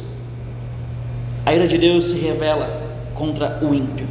[1.46, 2.82] A ira de Deus se revela
[3.14, 4.08] contra o ímpio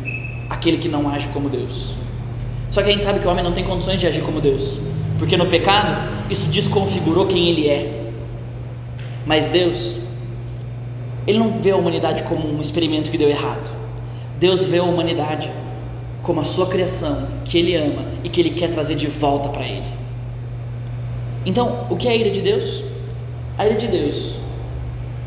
[0.50, 1.94] aquele que não age como Deus.
[2.70, 4.78] Só que a gente sabe que o homem não tem condições de agir como Deus,
[5.18, 8.10] porque no pecado isso desconfigurou quem ele é.
[9.24, 9.96] Mas Deus,
[11.30, 13.70] Ele não vê a humanidade como um experimento que deu errado.
[14.38, 15.50] Deus vê a humanidade
[16.22, 19.64] como a sua criação, que Ele ama e que Ele quer trazer de volta para
[19.64, 19.88] Ele.
[21.46, 22.82] Então, o que é a ira de Deus?
[23.56, 24.34] A ira de Deus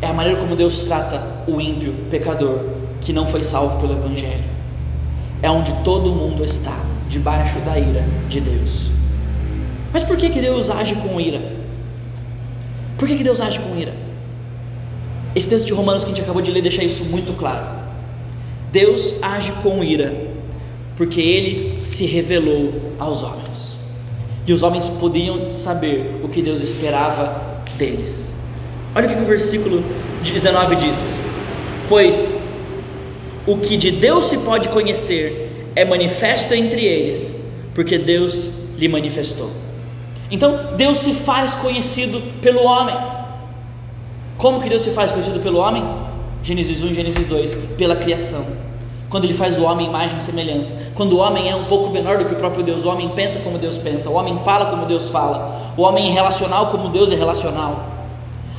[0.02, 2.60] é a maneira como Deus trata o ímpio, pecador,
[3.02, 4.54] que não foi salvo pelo Evangelho
[5.44, 6.74] é onde todo mundo está,
[7.10, 8.90] debaixo da ira de Deus.
[9.92, 11.42] Mas por que, que Deus age com ira?
[12.98, 13.94] Por que, que Deus age com ira?
[15.36, 17.66] Esse texto de Romanos que a gente acabou de ler deixa isso muito claro.
[18.72, 20.34] Deus age com ira
[20.96, 23.76] porque ele se revelou aos homens.
[24.46, 28.34] E os homens podiam saber o que Deus esperava deles.
[28.96, 29.84] Olha o que o versículo
[30.22, 31.00] 19 diz:
[31.90, 32.36] Pois
[33.48, 37.34] o que de Deus se pode conhecer é manifesto entre eles,
[37.74, 39.50] porque Deus lhe manifestou.
[40.30, 42.96] Então, Deus se faz conhecido pelo homem.
[44.44, 45.82] Como que Deus se faz conhecido pelo homem?
[46.44, 48.46] Gênesis 1 e Gênesis 2, pela criação.
[49.10, 50.76] Quando ele faz o homem imagem e semelhança.
[50.96, 53.40] Quando o homem é um pouco menor do que o próprio Deus, o homem pensa
[53.40, 57.10] como Deus pensa, o homem fala como Deus fala, o homem é relacional como Deus
[57.10, 57.86] é relacional.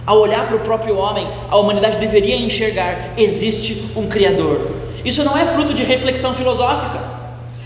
[0.07, 4.71] Ao olhar para o próprio homem, a humanidade deveria enxergar: existe um Criador.
[5.05, 7.04] Isso não é fruto de reflexão filosófica.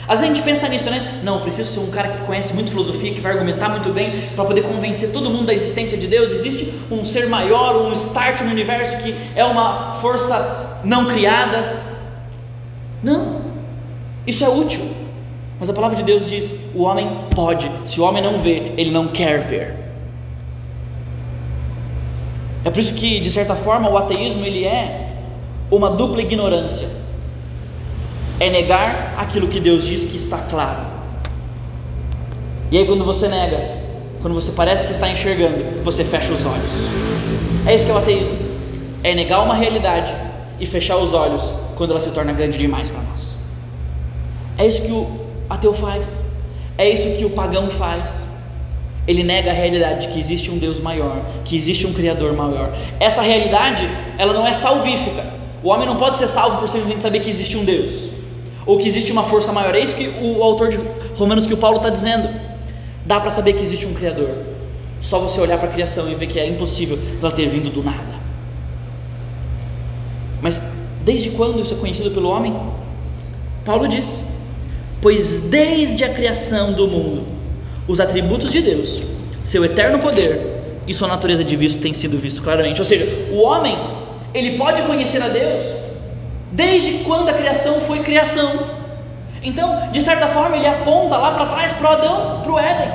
[0.08, 1.20] Às vezes a gente pensa nisso, né?
[1.22, 4.42] Não, preciso ser um cara que conhece muito filosofia, que vai argumentar muito bem para
[4.42, 6.32] poder convencer todo mundo da existência de Deus.
[6.32, 11.82] Existe um ser maior, um start no universo que é uma força não criada.
[13.02, 13.42] Não,
[14.26, 14.80] isso é útil.
[15.60, 18.90] Mas a palavra de Deus diz: o homem pode, se o homem não vê, ele
[18.90, 19.76] não quer ver.
[22.64, 25.12] É por isso que, de certa forma, o ateísmo ele é
[25.70, 26.88] uma dupla ignorância.
[28.40, 30.86] É negar aquilo que Deus diz que está claro.
[32.70, 33.78] E aí quando você nega,
[34.20, 36.70] quando você parece que está enxergando, você fecha os olhos.
[37.66, 38.36] É isso que é o ateísmo.
[39.02, 40.14] É negar uma realidade
[40.60, 41.42] e fechar os olhos
[41.76, 43.36] quando ela se torna grande demais para nós.
[44.56, 45.08] É isso que o
[45.48, 46.20] ateu faz.
[46.76, 48.28] É isso que o pagão faz
[49.08, 52.76] ele nega a realidade de que existe um Deus maior, que existe um Criador maior.
[53.00, 55.24] Essa realidade, ela não é salvífica.
[55.64, 58.10] O homem não pode ser salvo por simplesmente saber que existe um Deus,
[58.68, 59.74] ou que existe uma força maior.
[59.74, 60.78] É isso que o autor de
[61.16, 62.28] Romanos, que o Paulo está dizendo.
[63.06, 64.28] Dá para saber que existe um Criador.
[65.00, 67.82] Só você olhar para a criação e ver que é impossível ela ter vindo do
[67.82, 68.18] nada.
[70.42, 70.60] Mas
[71.02, 72.54] desde quando isso é conhecido pelo homem?
[73.64, 74.26] Paulo diz:
[75.00, 77.26] Pois desde a criação do mundo,
[77.88, 79.02] os atributos de Deus,
[79.42, 82.82] seu eterno poder e sua natureza de visto têm sido visto claramente.
[82.82, 83.78] Ou seja, o homem,
[84.34, 85.77] ele pode conhecer a Deus
[86.52, 88.78] desde quando a criação foi criação.
[89.42, 92.88] Então, de certa forma, ele aponta lá para trás para Adão, para o Éden.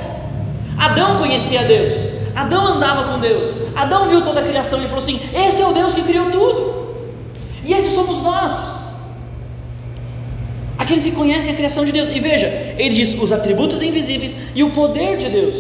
[0.78, 2.14] Adão conhecia Deus.
[2.36, 5.72] Adão andava com Deus, Adão viu toda a criação e falou assim: Esse é o
[5.72, 6.96] Deus que criou tudo,
[7.64, 8.74] e esses somos nós.
[10.78, 14.64] Aqueles que conhecem a criação de Deus, e veja, ele diz os atributos invisíveis e
[14.64, 15.56] o poder de Deus.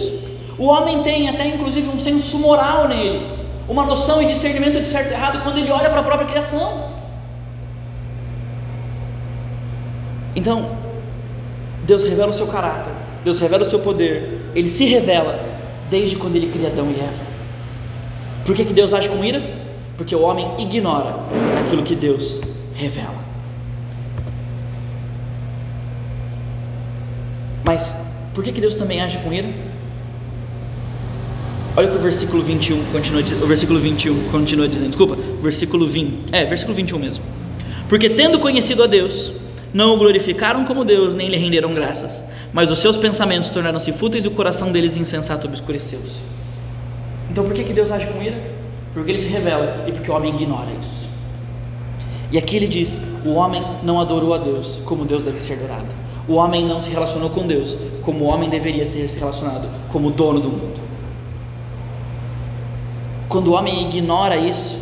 [0.57, 3.25] O homem tem até inclusive um senso moral nele,
[3.67, 6.92] uma noção e discernimento de certo e errado quando ele olha para a própria criação.
[10.35, 10.77] Então,
[11.85, 12.91] Deus revela o seu caráter,
[13.23, 15.39] Deus revela o seu poder, ele se revela
[15.89, 17.33] desde quando ele cria Adão e Eva.
[18.45, 19.41] Por que, que Deus age com ira?
[19.97, 21.15] Porque o homem ignora
[21.63, 22.41] aquilo que Deus
[22.73, 23.23] revela.
[27.65, 27.95] Mas
[28.33, 29.49] por que, que Deus também age com ira?
[31.75, 34.89] Olha o que o versículo 21 continua, o versículo 21 continua dizendo.
[34.89, 36.33] Desculpa, versículo 20.
[36.33, 37.23] É, versículo 21 mesmo.
[37.87, 39.31] Porque tendo conhecido a Deus,
[39.73, 44.23] não o glorificaram como Deus, nem lhe renderam graças, mas os seus pensamentos tornaram-se fúteis
[44.23, 46.21] e o coração deles insensato obscureceu-se.
[47.31, 48.37] Então por que, que Deus age com ira?
[48.93, 51.09] Porque ele se revela e porque o homem ignora isso.
[52.31, 56.03] E aqui ele diz: o homem não adorou a Deus como Deus deve ser adorado.
[56.27, 60.11] O homem não se relacionou com Deus como o homem deveria ter se relacionado, como
[60.11, 60.81] dono do mundo.
[63.27, 64.79] Quando o homem ignora isso,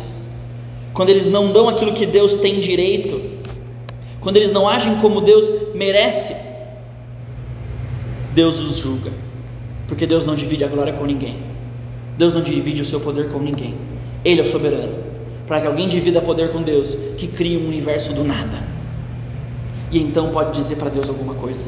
[0.92, 3.31] quando eles não dão aquilo que Deus tem direito,
[4.22, 6.34] quando eles não agem como Deus merece,
[8.32, 9.10] Deus os julga,
[9.88, 11.38] porque Deus não divide a glória com ninguém,
[12.16, 13.74] Deus não divide o seu poder com ninguém,
[14.24, 15.12] Ele é o soberano.
[15.46, 18.62] Para que alguém divida poder com Deus, que cria um universo do nada,
[19.90, 21.64] e então pode dizer para Deus alguma coisa.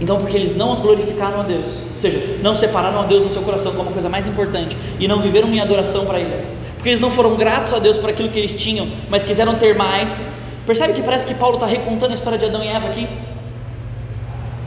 [0.00, 3.42] Então, porque eles não glorificaram a Deus, ou seja, não separaram a Deus no seu
[3.42, 6.42] coração como a coisa mais importante e não viveram em adoração para Ele,
[6.74, 9.76] porque eles não foram gratos a Deus por aquilo que eles tinham, mas quiseram ter
[9.76, 10.26] mais,
[10.70, 13.08] Percebe que parece que Paulo está recontando a história de Adão e Eva aqui?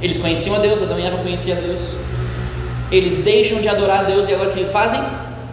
[0.02, 1.80] Eles conheciam a Deus, Adão e Eva conheciam a Deus.
[2.92, 5.02] Eles deixam de adorar a Deus e agora o que eles fazem?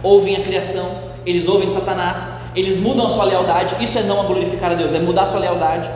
[0.03, 0.91] Ouvem a criação,
[1.25, 3.81] eles ouvem Satanás, eles mudam a sua lealdade.
[3.81, 5.89] Isso é não glorificar a Deus, é mudar a sua lealdade.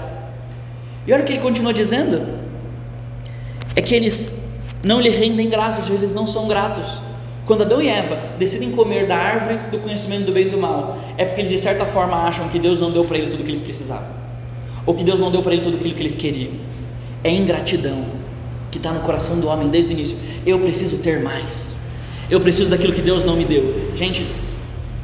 [1.05, 2.25] E olha o que ele continua dizendo:
[3.75, 4.31] é que eles
[4.81, 7.01] não lhe rendem graças, eles não são gratos.
[7.45, 10.97] Quando Adão e Eva decidem comer da árvore do conhecimento do bem e do mal,
[11.17, 13.43] é porque eles de certa forma acham que Deus não deu para eles tudo o
[13.43, 14.23] que eles precisavam
[14.85, 16.51] ou que Deus não deu para ele tudo aquilo que eles queriam.
[17.23, 18.05] É ingratidão
[18.71, 20.17] que está no coração do homem desde o início.
[20.45, 21.75] Eu preciso ter mais.
[22.29, 23.91] Eu preciso daquilo que Deus não me deu.
[23.95, 24.25] Gente,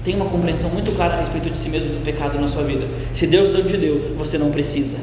[0.04, 2.88] tem uma compreensão muito clara a respeito de si mesmo do pecado na sua vida.
[3.14, 4.98] Se Deus não te deu, você não precisa.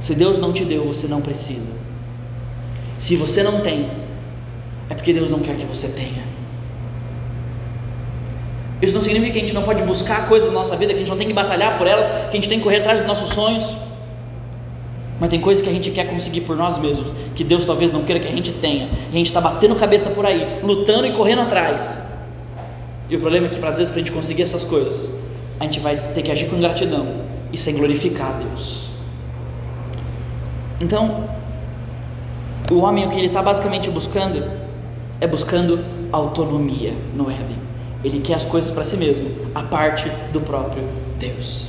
[0.00, 1.70] Se Deus não te deu, você não precisa.
[2.98, 3.90] Se você não tem,
[4.90, 6.22] é porque Deus não quer que você tenha.
[8.82, 10.98] Isso não significa que a gente não pode buscar coisas na nossa vida, que a
[10.98, 13.06] gente não tem que batalhar por elas, que a gente tem que correr atrás dos
[13.06, 13.64] nossos sonhos.
[15.20, 18.02] Mas tem coisas que a gente quer conseguir por nós mesmos, que Deus talvez não
[18.02, 18.86] queira que a gente tenha.
[18.86, 22.00] E a gente está batendo cabeça por aí, lutando e correndo atrás.
[23.08, 25.12] E o problema é que, às vezes, para a gente conseguir essas coisas,
[25.60, 27.06] a gente vai ter que agir com gratidão
[27.52, 28.88] e sem glorificar a Deus.
[30.80, 31.28] Então,
[32.68, 34.50] o homem o que ele está basicamente buscando
[35.20, 37.71] é buscando autonomia no Éden.
[38.04, 40.82] Ele quer as coisas para si mesmo, a parte do próprio
[41.18, 41.66] Deus.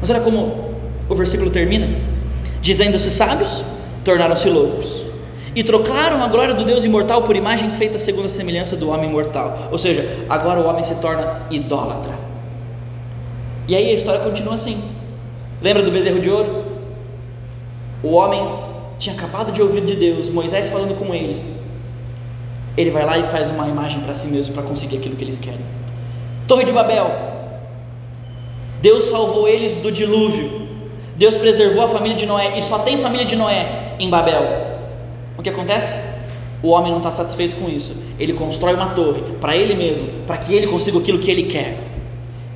[0.00, 0.74] Mas olha como
[1.08, 1.88] o versículo termina:
[2.60, 3.64] dizendo-se sábios,
[4.04, 5.04] tornaram-se loucos,
[5.54, 9.10] e trocaram a glória do Deus imortal por imagens feitas segundo a semelhança do homem
[9.10, 9.68] mortal.
[9.72, 12.12] Ou seja, agora o homem se torna idólatra.
[13.66, 14.82] E aí a história continua assim.
[15.60, 16.64] Lembra do bezerro de ouro?
[18.02, 18.40] O homem
[18.98, 21.63] tinha acabado de ouvir de Deus, Moisés falando com eles
[22.76, 25.38] ele vai lá e faz uma imagem para si mesmo para conseguir aquilo que eles
[25.38, 25.60] querem.
[26.48, 27.08] Torre de Babel.
[28.82, 30.64] Deus salvou eles do dilúvio.
[31.16, 34.42] Deus preservou a família de Noé e só tem família de Noé em Babel.
[35.38, 35.96] O que acontece?
[36.62, 37.94] O homem não está satisfeito com isso.
[38.18, 41.78] Ele constrói uma torre para ele mesmo, para que ele consiga aquilo que ele quer.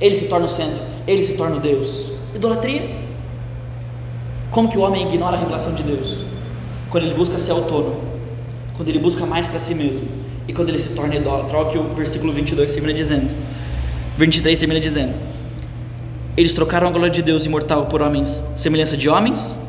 [0.01, 2.11] Ele se torna o centro, ele se torna o Deus.
[2.35, 2.83] Idolatria.
[4.51, 6.23] Como que o homem ignora a revelação de Deus?
[6.89, 8.18] Quando ele busca ser autônomo
[8.79, 10.07] quando ele busca mais para si mesmo
[10.47, 11.57] e quando ele se torna idólatra.
[11.57, 13.29] Olha o que o versículo 22 termina dizendo.
[14.17, 15.13] 23 termina dizendo:
[16.37, 19.59] Eles trocaram a glória de Deus imortal por homens, semelhança de homens,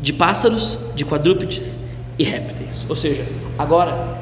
[0.00, 1.74] de pássaros, de quadrúpedes
[2.16, 2.86] e répteis.
[2.88, 3.26] Ou seja,
[3.58, 4.16] agora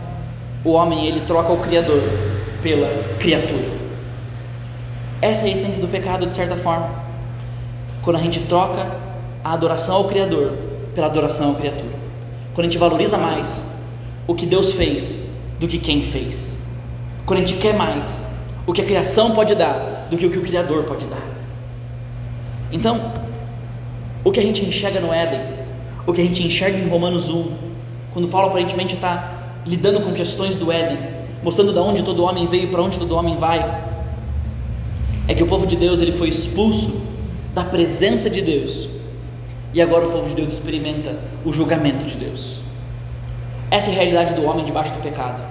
[0.64, 2.00] o homem ele troca o Criador
[2.62, 3.74] pela criatura.
[5.20, 6.88] Essa é a essência do pecado, de certa forma.
[8.00, 8.90] Quando a gente troca
[9.44, 10.54] a adoração ao Criador
[10.94, 11.92] pela adoração à criatura.
[12.54, 13.73] Quando a gente valoriza mais
[14.26, 15.20] o que Deus fez
[15.60, 16.52] do que quem fez.
[17.26, 18.24] Quando a gente quer mais
[18.66, 21.22] o que a criação pode dar do que o que o Criador pode dar.
[22.72, 23.12] Então,
[24.24, 25.40] o que a gente enxerga no Éden,
[26.06, 27.52] o que a gente enxerga em Romanos 1,
[28.12, 30.98] quando Paulo aparentemente está lidando com questões do Éden,
[31.42, 33.82] mostrando de onde todo homem veio e para onde todo homem vai,
[35.28, 37.00] é que o povo de Deus ele foi expulso
[37.54, 38.88] da presença de Deus
[39.72, 42.63] e agora o povo de Deus experimenta o julgamento de Deus.
[43.70, 45.42] Essa é a realidade do homem debaixo do pecado.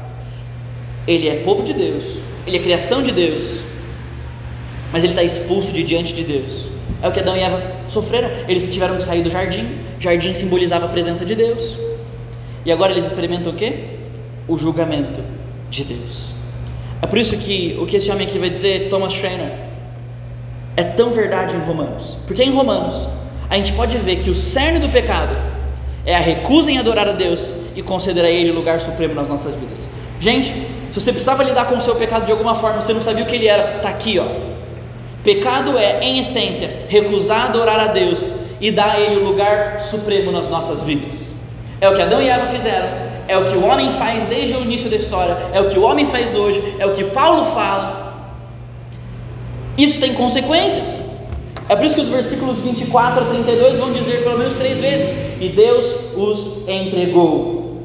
[1.08, 2.04] Ele é povo de Deus,
[2.48, 3.62] ele é criação de Deus,
[4.92, 6.70] mas ele está expulso de diante de Deus.
[7.02, 8.30] É o que Adão e Eva sofreram.
[8.48, 9.68] Eles tiveram que sair do jardim.
[10.00, 11.78] Jardim simbolizava a presença de Deus.
[12.66, 13.98] E agora eles experimentam o que?
[14.48, 15.22] O julgamento
[15.70, 16.30] de Deus.
[17.02, 19.52] É por isso que o que esse homem aqui vai dizer, Thomas Schreiner,
[20.78, 22.18] é tão verdade em Romanos.
[22.26, 23.08] Porque em Romanos
[23.50, 25.36] a gente pode ver que o cerne do pecado
[26.06, 29.28] é a recusa em adorar a Deus e conceder a Ele o lugar supremo nas
[29.28, 29.90] nossas vidas.
[30.20, 30.52] Gente,
[30.92, 33.28] se você precisava lidar com o seu pecado de alguma forma, você não sabia o
[33.28, 34.26] que ele era, está aqui, ó.
[35.24, 40.32] Pecado é, em essência, recusar adorar a Deus e dar a Ele o lugar supremo
[40.32, 41.28] nas nossas vidas.
[41.82, 42.88] É o que Adão e Eva fizeram,
[43.28, 45.84] é o que o homem faz desde o início da história, é o que o
[45.84, 48.14] homem faz hoje, é o que Paulo fala.
[49.78, 51.02] Isso tem consequências.
[51.68, 55.33] É por isso que os versículos 24 a 32 vão dizer pelo menos três vezes:
[55.44, 57.82] E Deus os entregou.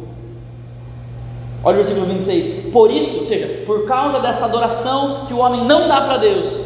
[1.65, 2.71] Olha o versículo 26.
[2.73, 6.61] Por isso, ou seja, por causa dessa adoração que o homem não dá para Deus,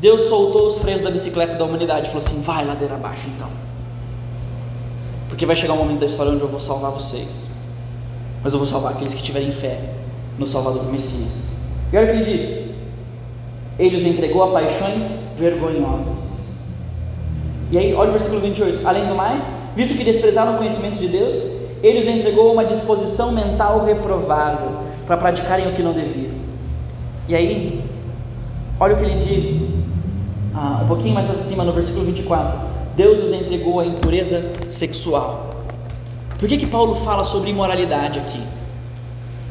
[0.00, 3.48] Deus soltou os freios da bicicleta da humanidade e falou assim: vai ladeira abaixo então.
[5.28, 7.48] Porque vai chegar um momento da história onde eu vou salvar vocês.
[8.42, 9.78] Mas eu vou salvar aqueles que tiverem fé
[10.36, 11.56] no Salvador do Messias.
[11.92, 12.74] E olha o que ele diz:
[13.78, 16.50] Ele os entregou a paixões vergonhosas.
[17.70, 18.80] E aí, olha o versículo 28.
[18.84, 21.34] Além do mais, visto que desprezaram o conhecimento de Deus,
[21.82, 24.72] ele os entregou uma disposição mental reprovável
[25.06, 26.32] para praticarem o que não deviam.
[27.26, 27.82] E aí,
[28.78, 29.70] olha o que ele diz,
[30.54, 32.58] ah, um pouquinho mais acima, no versículo 24:
[32.94, 35.48] Deus os entregou à impureza sexual.
[36.38, 38.42] Por que, que Paulo fala sobre imoralidade aqui?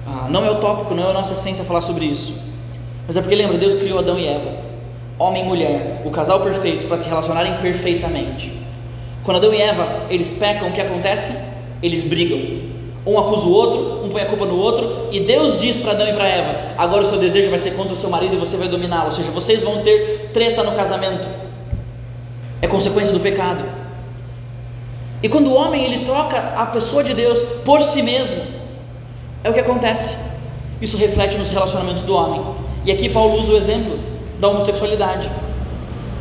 [0.05, 2.37] Ah, não é o tópico, não é a nossa essência falar sobre isso.
[3.07, 4.51] Mas é porque lembra, Deus criou Adão e Eva,
[5.17, 8.68] homem e mulher, o casal perfeito, para se relacionarem perfeitamente.
[9.23, 11.31] Quando Adão e Eva eles pecam, o que acontece?
[11.81, 12.69] Eles brigam.
[13.05, 16.07] Um acusa o outro, um põe a culpa no outro, e Deus diz para Adão
[16.07, 18.57] e para Eva: agora o seu desejo vai ser contra o seu marido e você
[18.57, 19.05] vai dominá-lo.
[19.05, 21.27] Ou seja, vocês vão ter treta no casamento.
[22.61, 23.63] É consequência do pecado.
[25.21, 28.37] E quando o homem ele troca a pessoa de Deus por si mesmo,
[29.43, 30.15] é o que acontece.
[30.81, 32.41] Isso reflete nos relacionamentos do homem.
[32.85, 33.99] E aqui Paulo usa o exemplo
[34.39, 35.29] da homossexualidade,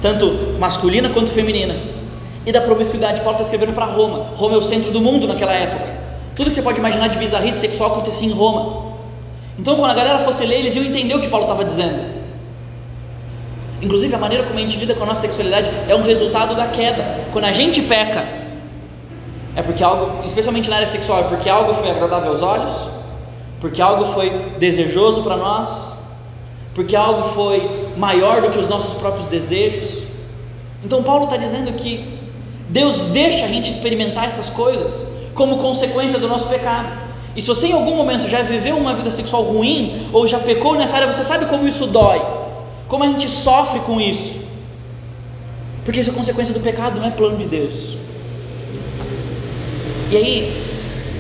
[0.03, 1.77] tanto masculina quanto feminina,
[2.49, 3.21] e da promiscuidade.
[3.21, 4.31] Paulo está escrevendo para Roma.
[4.35, 5.87] Roma é o centro do mundo naquela época.
[6.35, 8.95] Tudo que você pode imaginar de bizarrice sexual acontecia em Roma.
[9.59, 12.03] Então, quando a galera fosse ler, eles iam entender o que Paulo estava dizendo.
[13.83, 16.69] Inclusive, a maneira como a gente lida com a nossa sexualidade é um resultado da
[16.69, 17.05] queda.
[17.35, 18.27] Quando a gente peca,
[19.55, 22.73] é porque algo, especialmente na área sexual, é porque algo foi agradável aos olhos,
[23.61, 25.93] porque algo foi desejoso para nós,
[26.75, 30.03] porque algo foi maior do que os nossos próprios desejos.
[30.83, 32.18] Então, Paulo está dizendo que
[32.69, 37.09] Deus deixa a gente experimentar essas coisas como consequência do nosso pecado.
[37.35, 40.75] E se você em algum momento já viveu uma vida sexual ruim ou já pecou
[40.75, 42.21] nessa área, você sabe como isso dói,
[42.89, 44.37] como a gente sofre com isso.
[45.85, 47.97] Porque isso é consequência do pecado, não é plano de Deus.
[50.11, 50.63] E aí,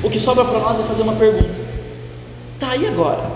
[0.02, 1.48] o que sobra para nós é fazer uma pergunta:
[2.58, 3.30] tá aí agora?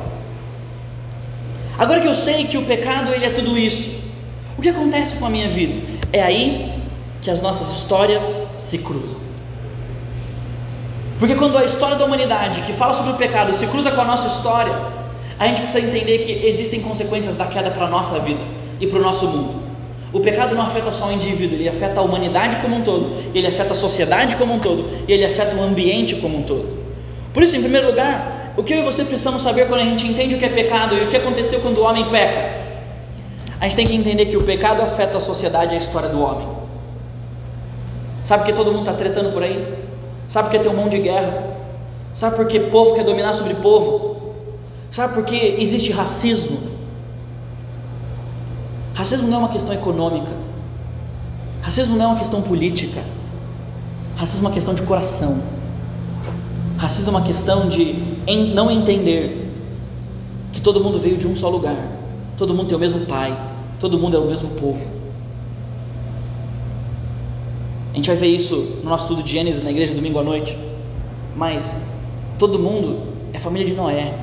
[1.78, 3.90] Agora que eu sei que o pecado ele é tudo isso,
[4.58, 5.80] o que acontece com a minha vida?
[6.12, 6.71] É aí
[7.22, 8.24] que as nossas histórias
[8.58, 9.16] se cruzam.
[11.18, 14.04] Porque quando a história da humanidade que fala sobre o pecado se cruza com a
[14.04, 14.74] nossa história,
[15.38, 18.40] a gente precisa entender que existem consequências da queda para a nossa vida
[18.80, 19.62] e para o nosso mundo.
[20.12, 23.46] O pecado não afeta só o indivíduo, ele afeta a humanidade como um todo, ele
[23.46, 26.76] afeta a sociedade como um todo, e ele afeta o ambiente como um todo.
[27.32, 30.06] Por isso, em primeiro lugar, o que eu e você precisamos saber quando a gente
[30.06, 32.60] entende o que é pecado e o que aconteceu quando o homem peca?
[33.58, 36.20] A gente tem que entender que o pecado afeta a sociedade e a história do
[36.20, 36.61] homem.
[38.24, 39.78] Sabe que todo mundo está tretando por aí?
[40.28, 41.56] Sabe que tem um monte de guerra?
[42.14, 44.34] Sabe por que povo quer dominar sobre povo?
[44.90, 46.58] Sabe por que existe racismo?
[48.94, 50.30] Racismo não é uma questão econômica.
[51.62, 53.02] Racismo não é uma questão política.
[54.16, 55.42] Racismo é uma questão de coração.
[56.76, 57.94] Racismo é uma questão de
[58.54, 59.50] não entender
[60.52, 61.76] que todo mundo veio de um só lugar.
[62.36, 63.36] Todo mundo tem o mesmo pai.
[63.80, 65.01] Todo mundo é o mesmo povo.
[67.92, 70.56] A gente vai ver isso no nosso estudo de Gênesis na igreja domingo à noite.
[71.36, 71.80] Mas
[72.38, 73.00] todo mundo
[73.32, 74.14] é família de Noé.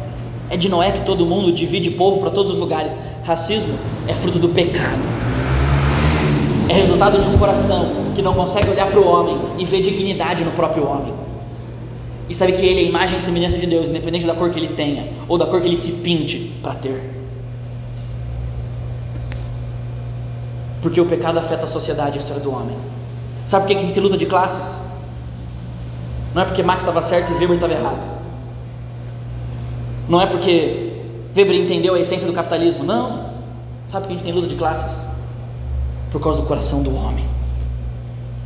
[0.50, 2.98] É de Noé que todo mundo divide povo para todos os lugares.
[3.24, 5.00] Racismo é fruto do pecado.
[6.68, 10.44] É resultado de um coração que não consegue olhar para o homem e ver dignidade
[10.44, 11.14] no próprio homem.
[12.30, 14.68] e sabe que ele é imagem e semelhança de Deus, independente da cor que ele
[14.70, 17.10] tenha ou da cor que ele se pinte para ter.
[20.80, 22.76] Porque o pecado afeta a sociedade e a história do homem.
[23.50, 24.80] Sabe por que a gente luta de classes?
[26.36, 28.08] Não é porque Marx estava certo e Weber estava errado.
[30.08, 31.02] Não é porque
[31.36, 32.84] Weber entendeu a essência do capitalismo.
[32.84, 33.32] Não.
[33.88, 35.04] Sabe por que a gente tem luta de classes?
[36.12, 37.26] Por causa do coração do homem.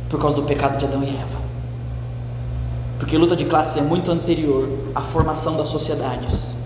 [0.08, 1.38] Por causa do pecado de Adão e Eva.
[2.98, 6.56] Porque luta de classes é muito anterior à formação das sociedades.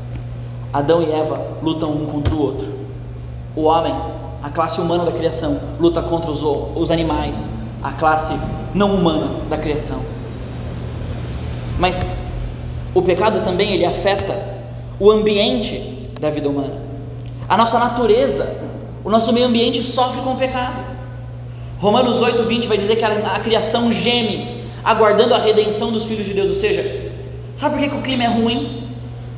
[0.72, 2.72] Adão e Eva lutam um contra o outro.
[3.56, 3.92] O homem,
[4.40, 7.48] a classe humana da criação, luta contra os, os animais,
[7.82, 8.34] a classe
[8.74, 10.02] não humana da criação.
[11.78, 12.06] Mas
[12.94, 14.36] o pecado também ele afeta
[14.98, 16.74] o ambiente da vida humana.
[17.48, 18.68] A nossa natureza,
[19.04, 20.84] o nosso meio ambiente sofre com o pecado.
[21.78, 26.26] Romanos 8, 20 vai dizer que a, a criação geme, aguardando a redenção dos filhos
[26.26, 26.48] de Deus.
[26.48, 27.12] Ou seja,
[27.54, 28.88] sabe por que, que o clima é ruim?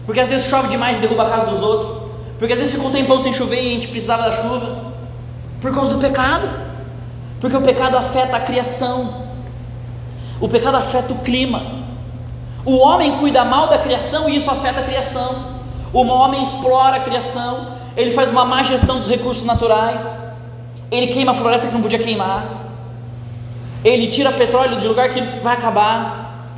[0.07, 2.01] Porque às vezes chove demais e derruba a casa dos outros.
[2.39, 4.93] Porque às vezes fica um tempão sem chover e a gente precisava da chuva.
[5.61, 6.70] Por causa do pecado.
[7.41, 9.27] Porque o pecado afeta a criação.
[10.41, 11.81] O pecado afeta o clima.
[12.65, 15.61] O homem cuida mal da criação e isso afeta a criação.
[15.93, 20.09] O homem explora a criação, ele faz uma má gestão dos recursos naturais,
[20.89, 22.47] ele queima a floresta que não podia queimar,
[23.85, 26.49] ele tira petróleo de lugar que vai acabar.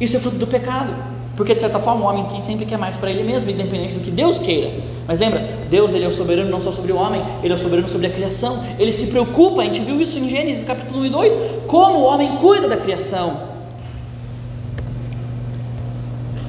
[0.00, 0.92] Isso é fruto do pecado,
[1.36, 4.00] porque de certa forma o homem quem sempre quer mais para ele mesmo, independente do
[4.00, 4.70] que Deus queira.
[5.06, 7.58] Mas lembra, Deus ele é o soberano não só sobre o homem, ele é o
[7.58, 8.62] soberano sobre a criação.
[8.78, 12.02] Ele se preocupa, a gente viu isso em Gênesis capítulo 1 e 2, como o
[12.02, 13.50] homem cuida da criação.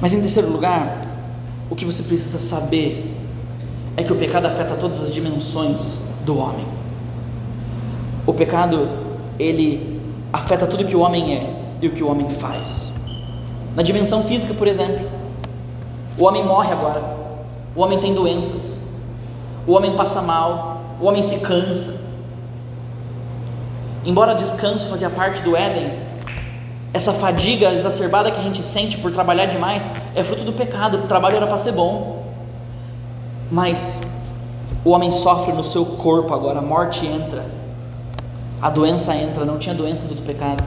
[0.00, 1.00] Mas em terceiro lugar,
[1.70, 3.10] o que você precisa saber
[3.96, 6.66] é que o pecado afeta todas as dimensões do homem.
[8.26, 8.88] O pecado,
[9.38, 10.00] ele
[10.32, 12.93] afeta tudo que o homem é e o que o homem faz.
[13.76, 15.08] Na dimensão física, por exemplo,
[16.16, 17.02] o homem morre agora,
[17.74, 18.78] o homem tem doenças,
[19.66, 22.00] o homem passa mal, o homem se cansa.
[24.04, 26.04] Embora descanso fazia parte do Éden,
[26.92, 30.98] essa fadiga exacerbada que a gente sente por trabalhar demais é fruto do pecado.
[30.98, 32.24] O trabalho era para ser bom,
[33.50, 33.98] mas
[34.84, 36.60] o homem sofre no seu corpo agora.
[36.60, 37.44] A morte entra,
[38.62, 39.44] a doença entra.
[39.44, 40.62] Não tinha doença do pecado,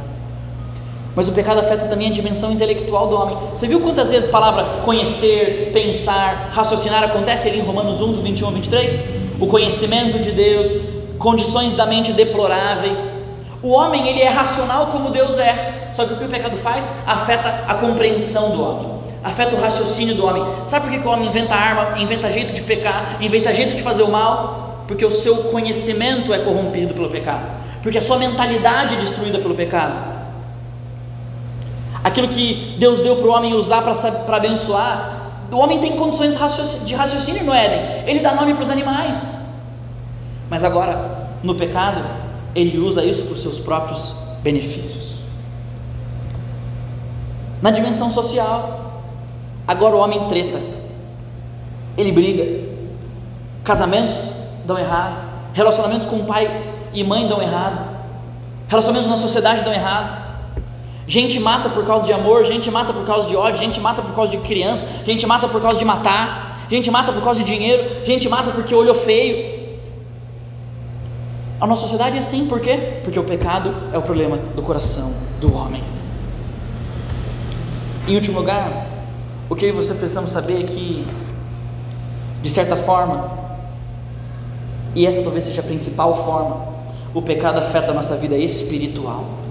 [1.18, 3.36] mas o pecado afeta também a dimensão intelectual do homem.
[3.50, 8.22] Você viu quantas vezes a palavra conhecer, pensar, raciocinar acontece ali em Romanos 1, do
[8.22, 9.00] 21 ao 23?
[9.40, 10.72] O conhecimento de Deus,
[11.18, 13.12] condições da mente deploráveis.
[13.64, 15.90] O homem ele é racional como Deus é.
[15.92, 16.94] Só que o que o pecado faz?
[17.08, 18.88] Afeta a compreensão do homem,
[19.24, 20.46] afeta o raciocínio do homem.
[20.66, 24.04] Sabe por que o homem inventa arma, inventa jeito de pecar, inventa jeito de fazer
[24.04, 24.84] o mal?
[24.88, 27.42] Porque o seu conhecimento é corrompido pelo pecado,
[27.82, 30.17] porque a sua mentalidade é destruída pelo pecado.
[32.08, 36.38] Aquilo que Deus deu para o homem usar para abençoar, o homem tem condições
[36.86, 39.36] de raciocínio no Éden, ele dá nome para os animais,
[40.50, 42.02] mas agora, no pecado,
[42.56, 45.20] ele usa isso para os seus próprios benefícios.
[47.62, 49.04] Na dimensão social,
[49.68, 50.62] agora o homem treta,
[51.98, 52.70] ele briga,
[53.66, 54.26] casamentos
[54.66, 57.86] dão errado, relacionamentos com pai e mãe dão errado,
[58.70, 60.27] relacionamentos na sociedade dão errado.
[61.08, 64.14] Gente mata por causa de amor, gente mata por causa de ódio, gente mata por
[64.14, 68.06] causa de criança, gente mata por causa de matar, gente mata por causa de dinheiro,
[68.06, 69.58] gente mata porque olhou feio.
[71.62, 73.00] A nossa sociedade é assim, por quê?
[73.04, 75.82] Porque o pecado é o problema do coração do homem.
[78.06, 78.88] Em último lugar,
[79.50, 81.08] o que você precisamos saber é que,
[82.44, 83.32] de certa forma,
[84.94, 86.68] e essa talvez seja a principal forma,
[87.14, 89.47] o pecado afeta a nossa vida espiritual.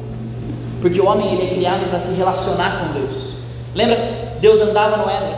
[0.87, 3.33] Porque o homem ele é criado para se relacionar com Deus.
[3.75, 4.37] Lembra?
[4.41, 5.35] Deus andava no Éden.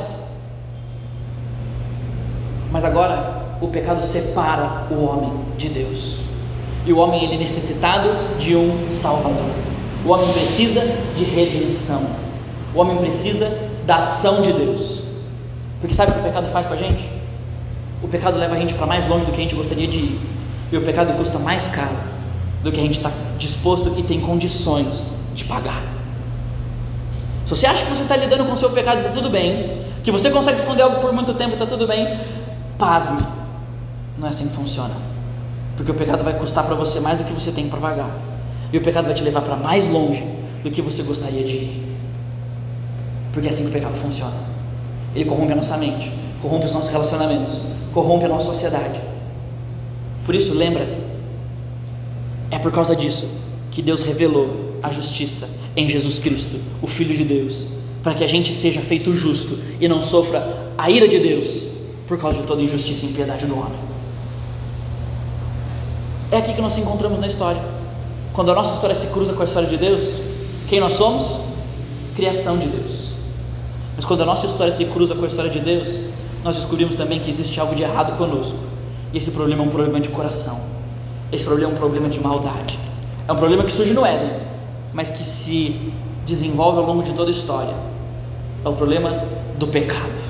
[2.71, 6.19] Mas agora o pecado separa o homem de Deus.
[6.85, 9.51] E o homem ele é necessitado de um salvador.
[10.05, 10.83] O homem precisa
[11.17, 12.03] de redenção.
[12.75, 13.51] O homem precisa
[13.87, 15.01] da ação de Deus.
[15.81, 17.11] Porque sabe o que o pecado faz com a gente?
[18.03, 20.21] O pecado leva a gente para mais longe do que a gente gostaria de ir.
[20.71, 21.97] E o pecado custa mais caro
[22.63, 25.83] do que a gente está disposto e tem condições pagar.
[27.45, 30.11] Se você acha que você está lidando com o seu pecado está tudo bem, que
[30.11, 32.21] você consegue esconder algo por muito tempo está tudo bem,
[32.77, 33.23] pasme.
[34.19, 34.95] Não é assim que funciona.
[35.77, 38.11] Porque o pecado vai custar para você mais do que você tem para pagar.
[38.73, 40.25] E o pecado vai te levar para mais longe
[40.63, 41.97] do que você gostaria de ir.
[43.33, 44.37] Porque é assim que o pecado funciona.
[45.15, 46.13] Ele corrompe a nossa mente,
[46.43, 47.63] corrompe os nossos relacionamentos,
[47.95, 49.01] corrompe a nossa sociedade.
[50.25, 50.87] Por isso, lembra,
[52.51, 53.27] é por causa disso
[53.71, 57.67] que Deus revelou a justiça em Jesus Cristo, o Filho de Deus,
[58.03, 61.67] para que a gente seja feito justo e não sofra a ira de Deus
[62.07, 63.79] por causa de toda injustiça e impiedade do homem.
[66.31, 67.63] É aqui que nós nos encontramos na história.
[68.33, 70.21] Quando a nossa história se cruza com a história de Deus,
[70.67, 71.41] quem nós somos?
[72.15, 73.13] Criação de Deus.
[73.97, 76.01] Mas quando a nossa história se cruza com a história de Deus,
[76.45, 78.59] nós descobrimos também que existe algo de errado conosco.
[79.13, 80.61] E esse problema é um problema de coração.
[81.33, 82.79] Esse problema é um problema de maldade.
[83.27, 84.31] É um problema que surge no Éden,
[84.93, 85.93] mas que se
[86.27, 87.75] desenvolve ao longo de toda a história.
[88.65, 89.25] É o problema
[89.59, 90.21] do pecado.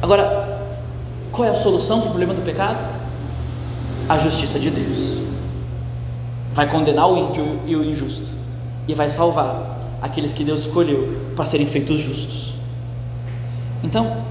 [0.00, 0.72] Agora,
[1.32, 2.88] qual é a solução para o problema do pecado?
[4.08, 5.18] A justiça de Deus.
[6.52, 8.30] Vai condenar o ímpio e o injusto,
[8.86, 12.54] e vai salvar aqueles que Deus escolheu para serem feitos justos.
[13.82, 14.24] Então,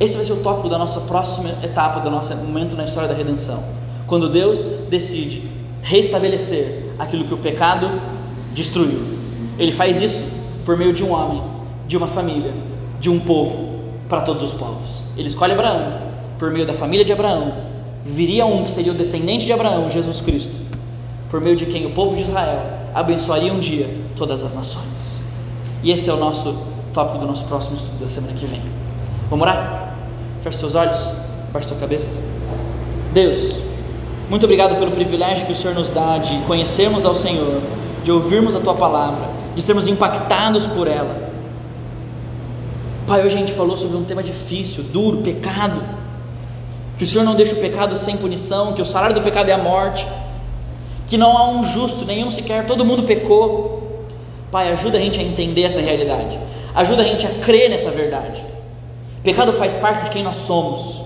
[0.00, 3.14] esse vai ser o tópico da nossa próxima etapa, do nosso momento na história da
[3.14, 3.62] redenção.
[4.06, 5.48] Quando Deus decide
[5.82, 7.90] restabelecer aquilo que o pecado
[8.52, 9.02] destruiu.
[9.58, 10.24] Ele faz isso
[10.64, 11.42] por meio de um homem,
[11.86, 12.52] de uma família,
[13.00, 15.04] de um povo, para todos os povos.
[15.16, 15.98] Ele escolhe Abraão,
[16.38, 17.54] por meio da família de Abraão,
[18.04, 20.60] viria um que seria o descendente de Abraão, Jesus Cristo,
[21.28, 22.60] por meio de quem o povo de Israel
[22.94, 25.18] abençoaria um dia todas as nações.
[25.82, 26.56] E esse é o nosso
[26.92, 28.62] tópico do nosso próximo estudo da semana que vem.
[29.28, 29.96] Vamos orar?
[30.42, 30.98] Feche seus olhos,
[31.52, 32.22] baixe sua cabeça.
[33.12, 33.60] Deus,
[34.28, 37.60] muito obrigado pelo privilégio que o Senhor nos dá de conhecermos ao Senhor,
[38.02, 41.32] de ouvirmos a Tua palavra, de sermos impactados por ela.
[43.06, 45.82] Pai, hoje a gente falou sobre um tema difícil, duro, pecado.
[46.96, 49.52] Que o Senhor não deixa o pecado sem punição, que o salário do pecado é
[49.52, 50.06] a morte,
[51.06, 54.06] que não há um justo, nenhum sequer, todo mundo pecou.
[54.50, 56.38] Pai, ajuda a gente a entender essa realidade,
[56.74, 58.42] ajuda a gente a crer nessa verdade.
[59.22, 61.02] Pecado faz parte de quem nós somos.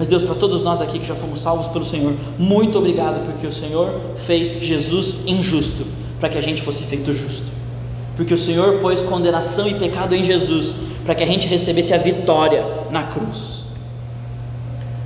[0.00, 3.46] Mas Deus, para todos nós aqui que já fomos salvos pelo Senhor, muito obrigado porque
[3.46, 5.86] o Senhor fez Jesus injusto
[6.18, 7.44] para que a gente fosse feito justo.
[8.16, 10.74] Porque o Senhor pôs condenação e pecado em Jesus
[11.04, 13.62] para que a gente recebesse a vitória na cruz.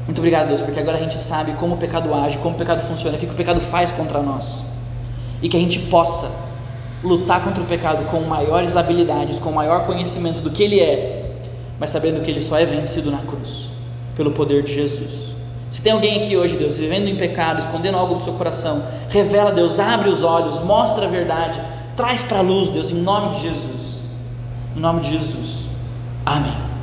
[0.07, 2.81] Muito obrigado, Deus, porque agora a gente sabe como o pecado age, como o pecado
[2.81, 4.65] funciona, o que o pecado faz contra nós.
[5.43, 6.31] E que a gente possa
[7.03, 11.33] lutar contra o pecado com maiores habilidades, com maior conhecimento do que ele é,
[11.81, 13.74] mas sabendo que ele só é vencido na cruz
[14.15, 15.35] pelo poder de Jesus.
[15.71, 19.51] Se tem alguém aqui hoje, Deus, vivendo em pecado, escondendo algo do seu coração, revela,
[19.51, 21.61] Deus, abre os olhos, mostra a verdade,
[21.97, 23.99] traz para a luz, Deus, em nome de Jesus.
[24.77, 25.69] Em nome de Jesus.
[26.25, 26.74] Amém.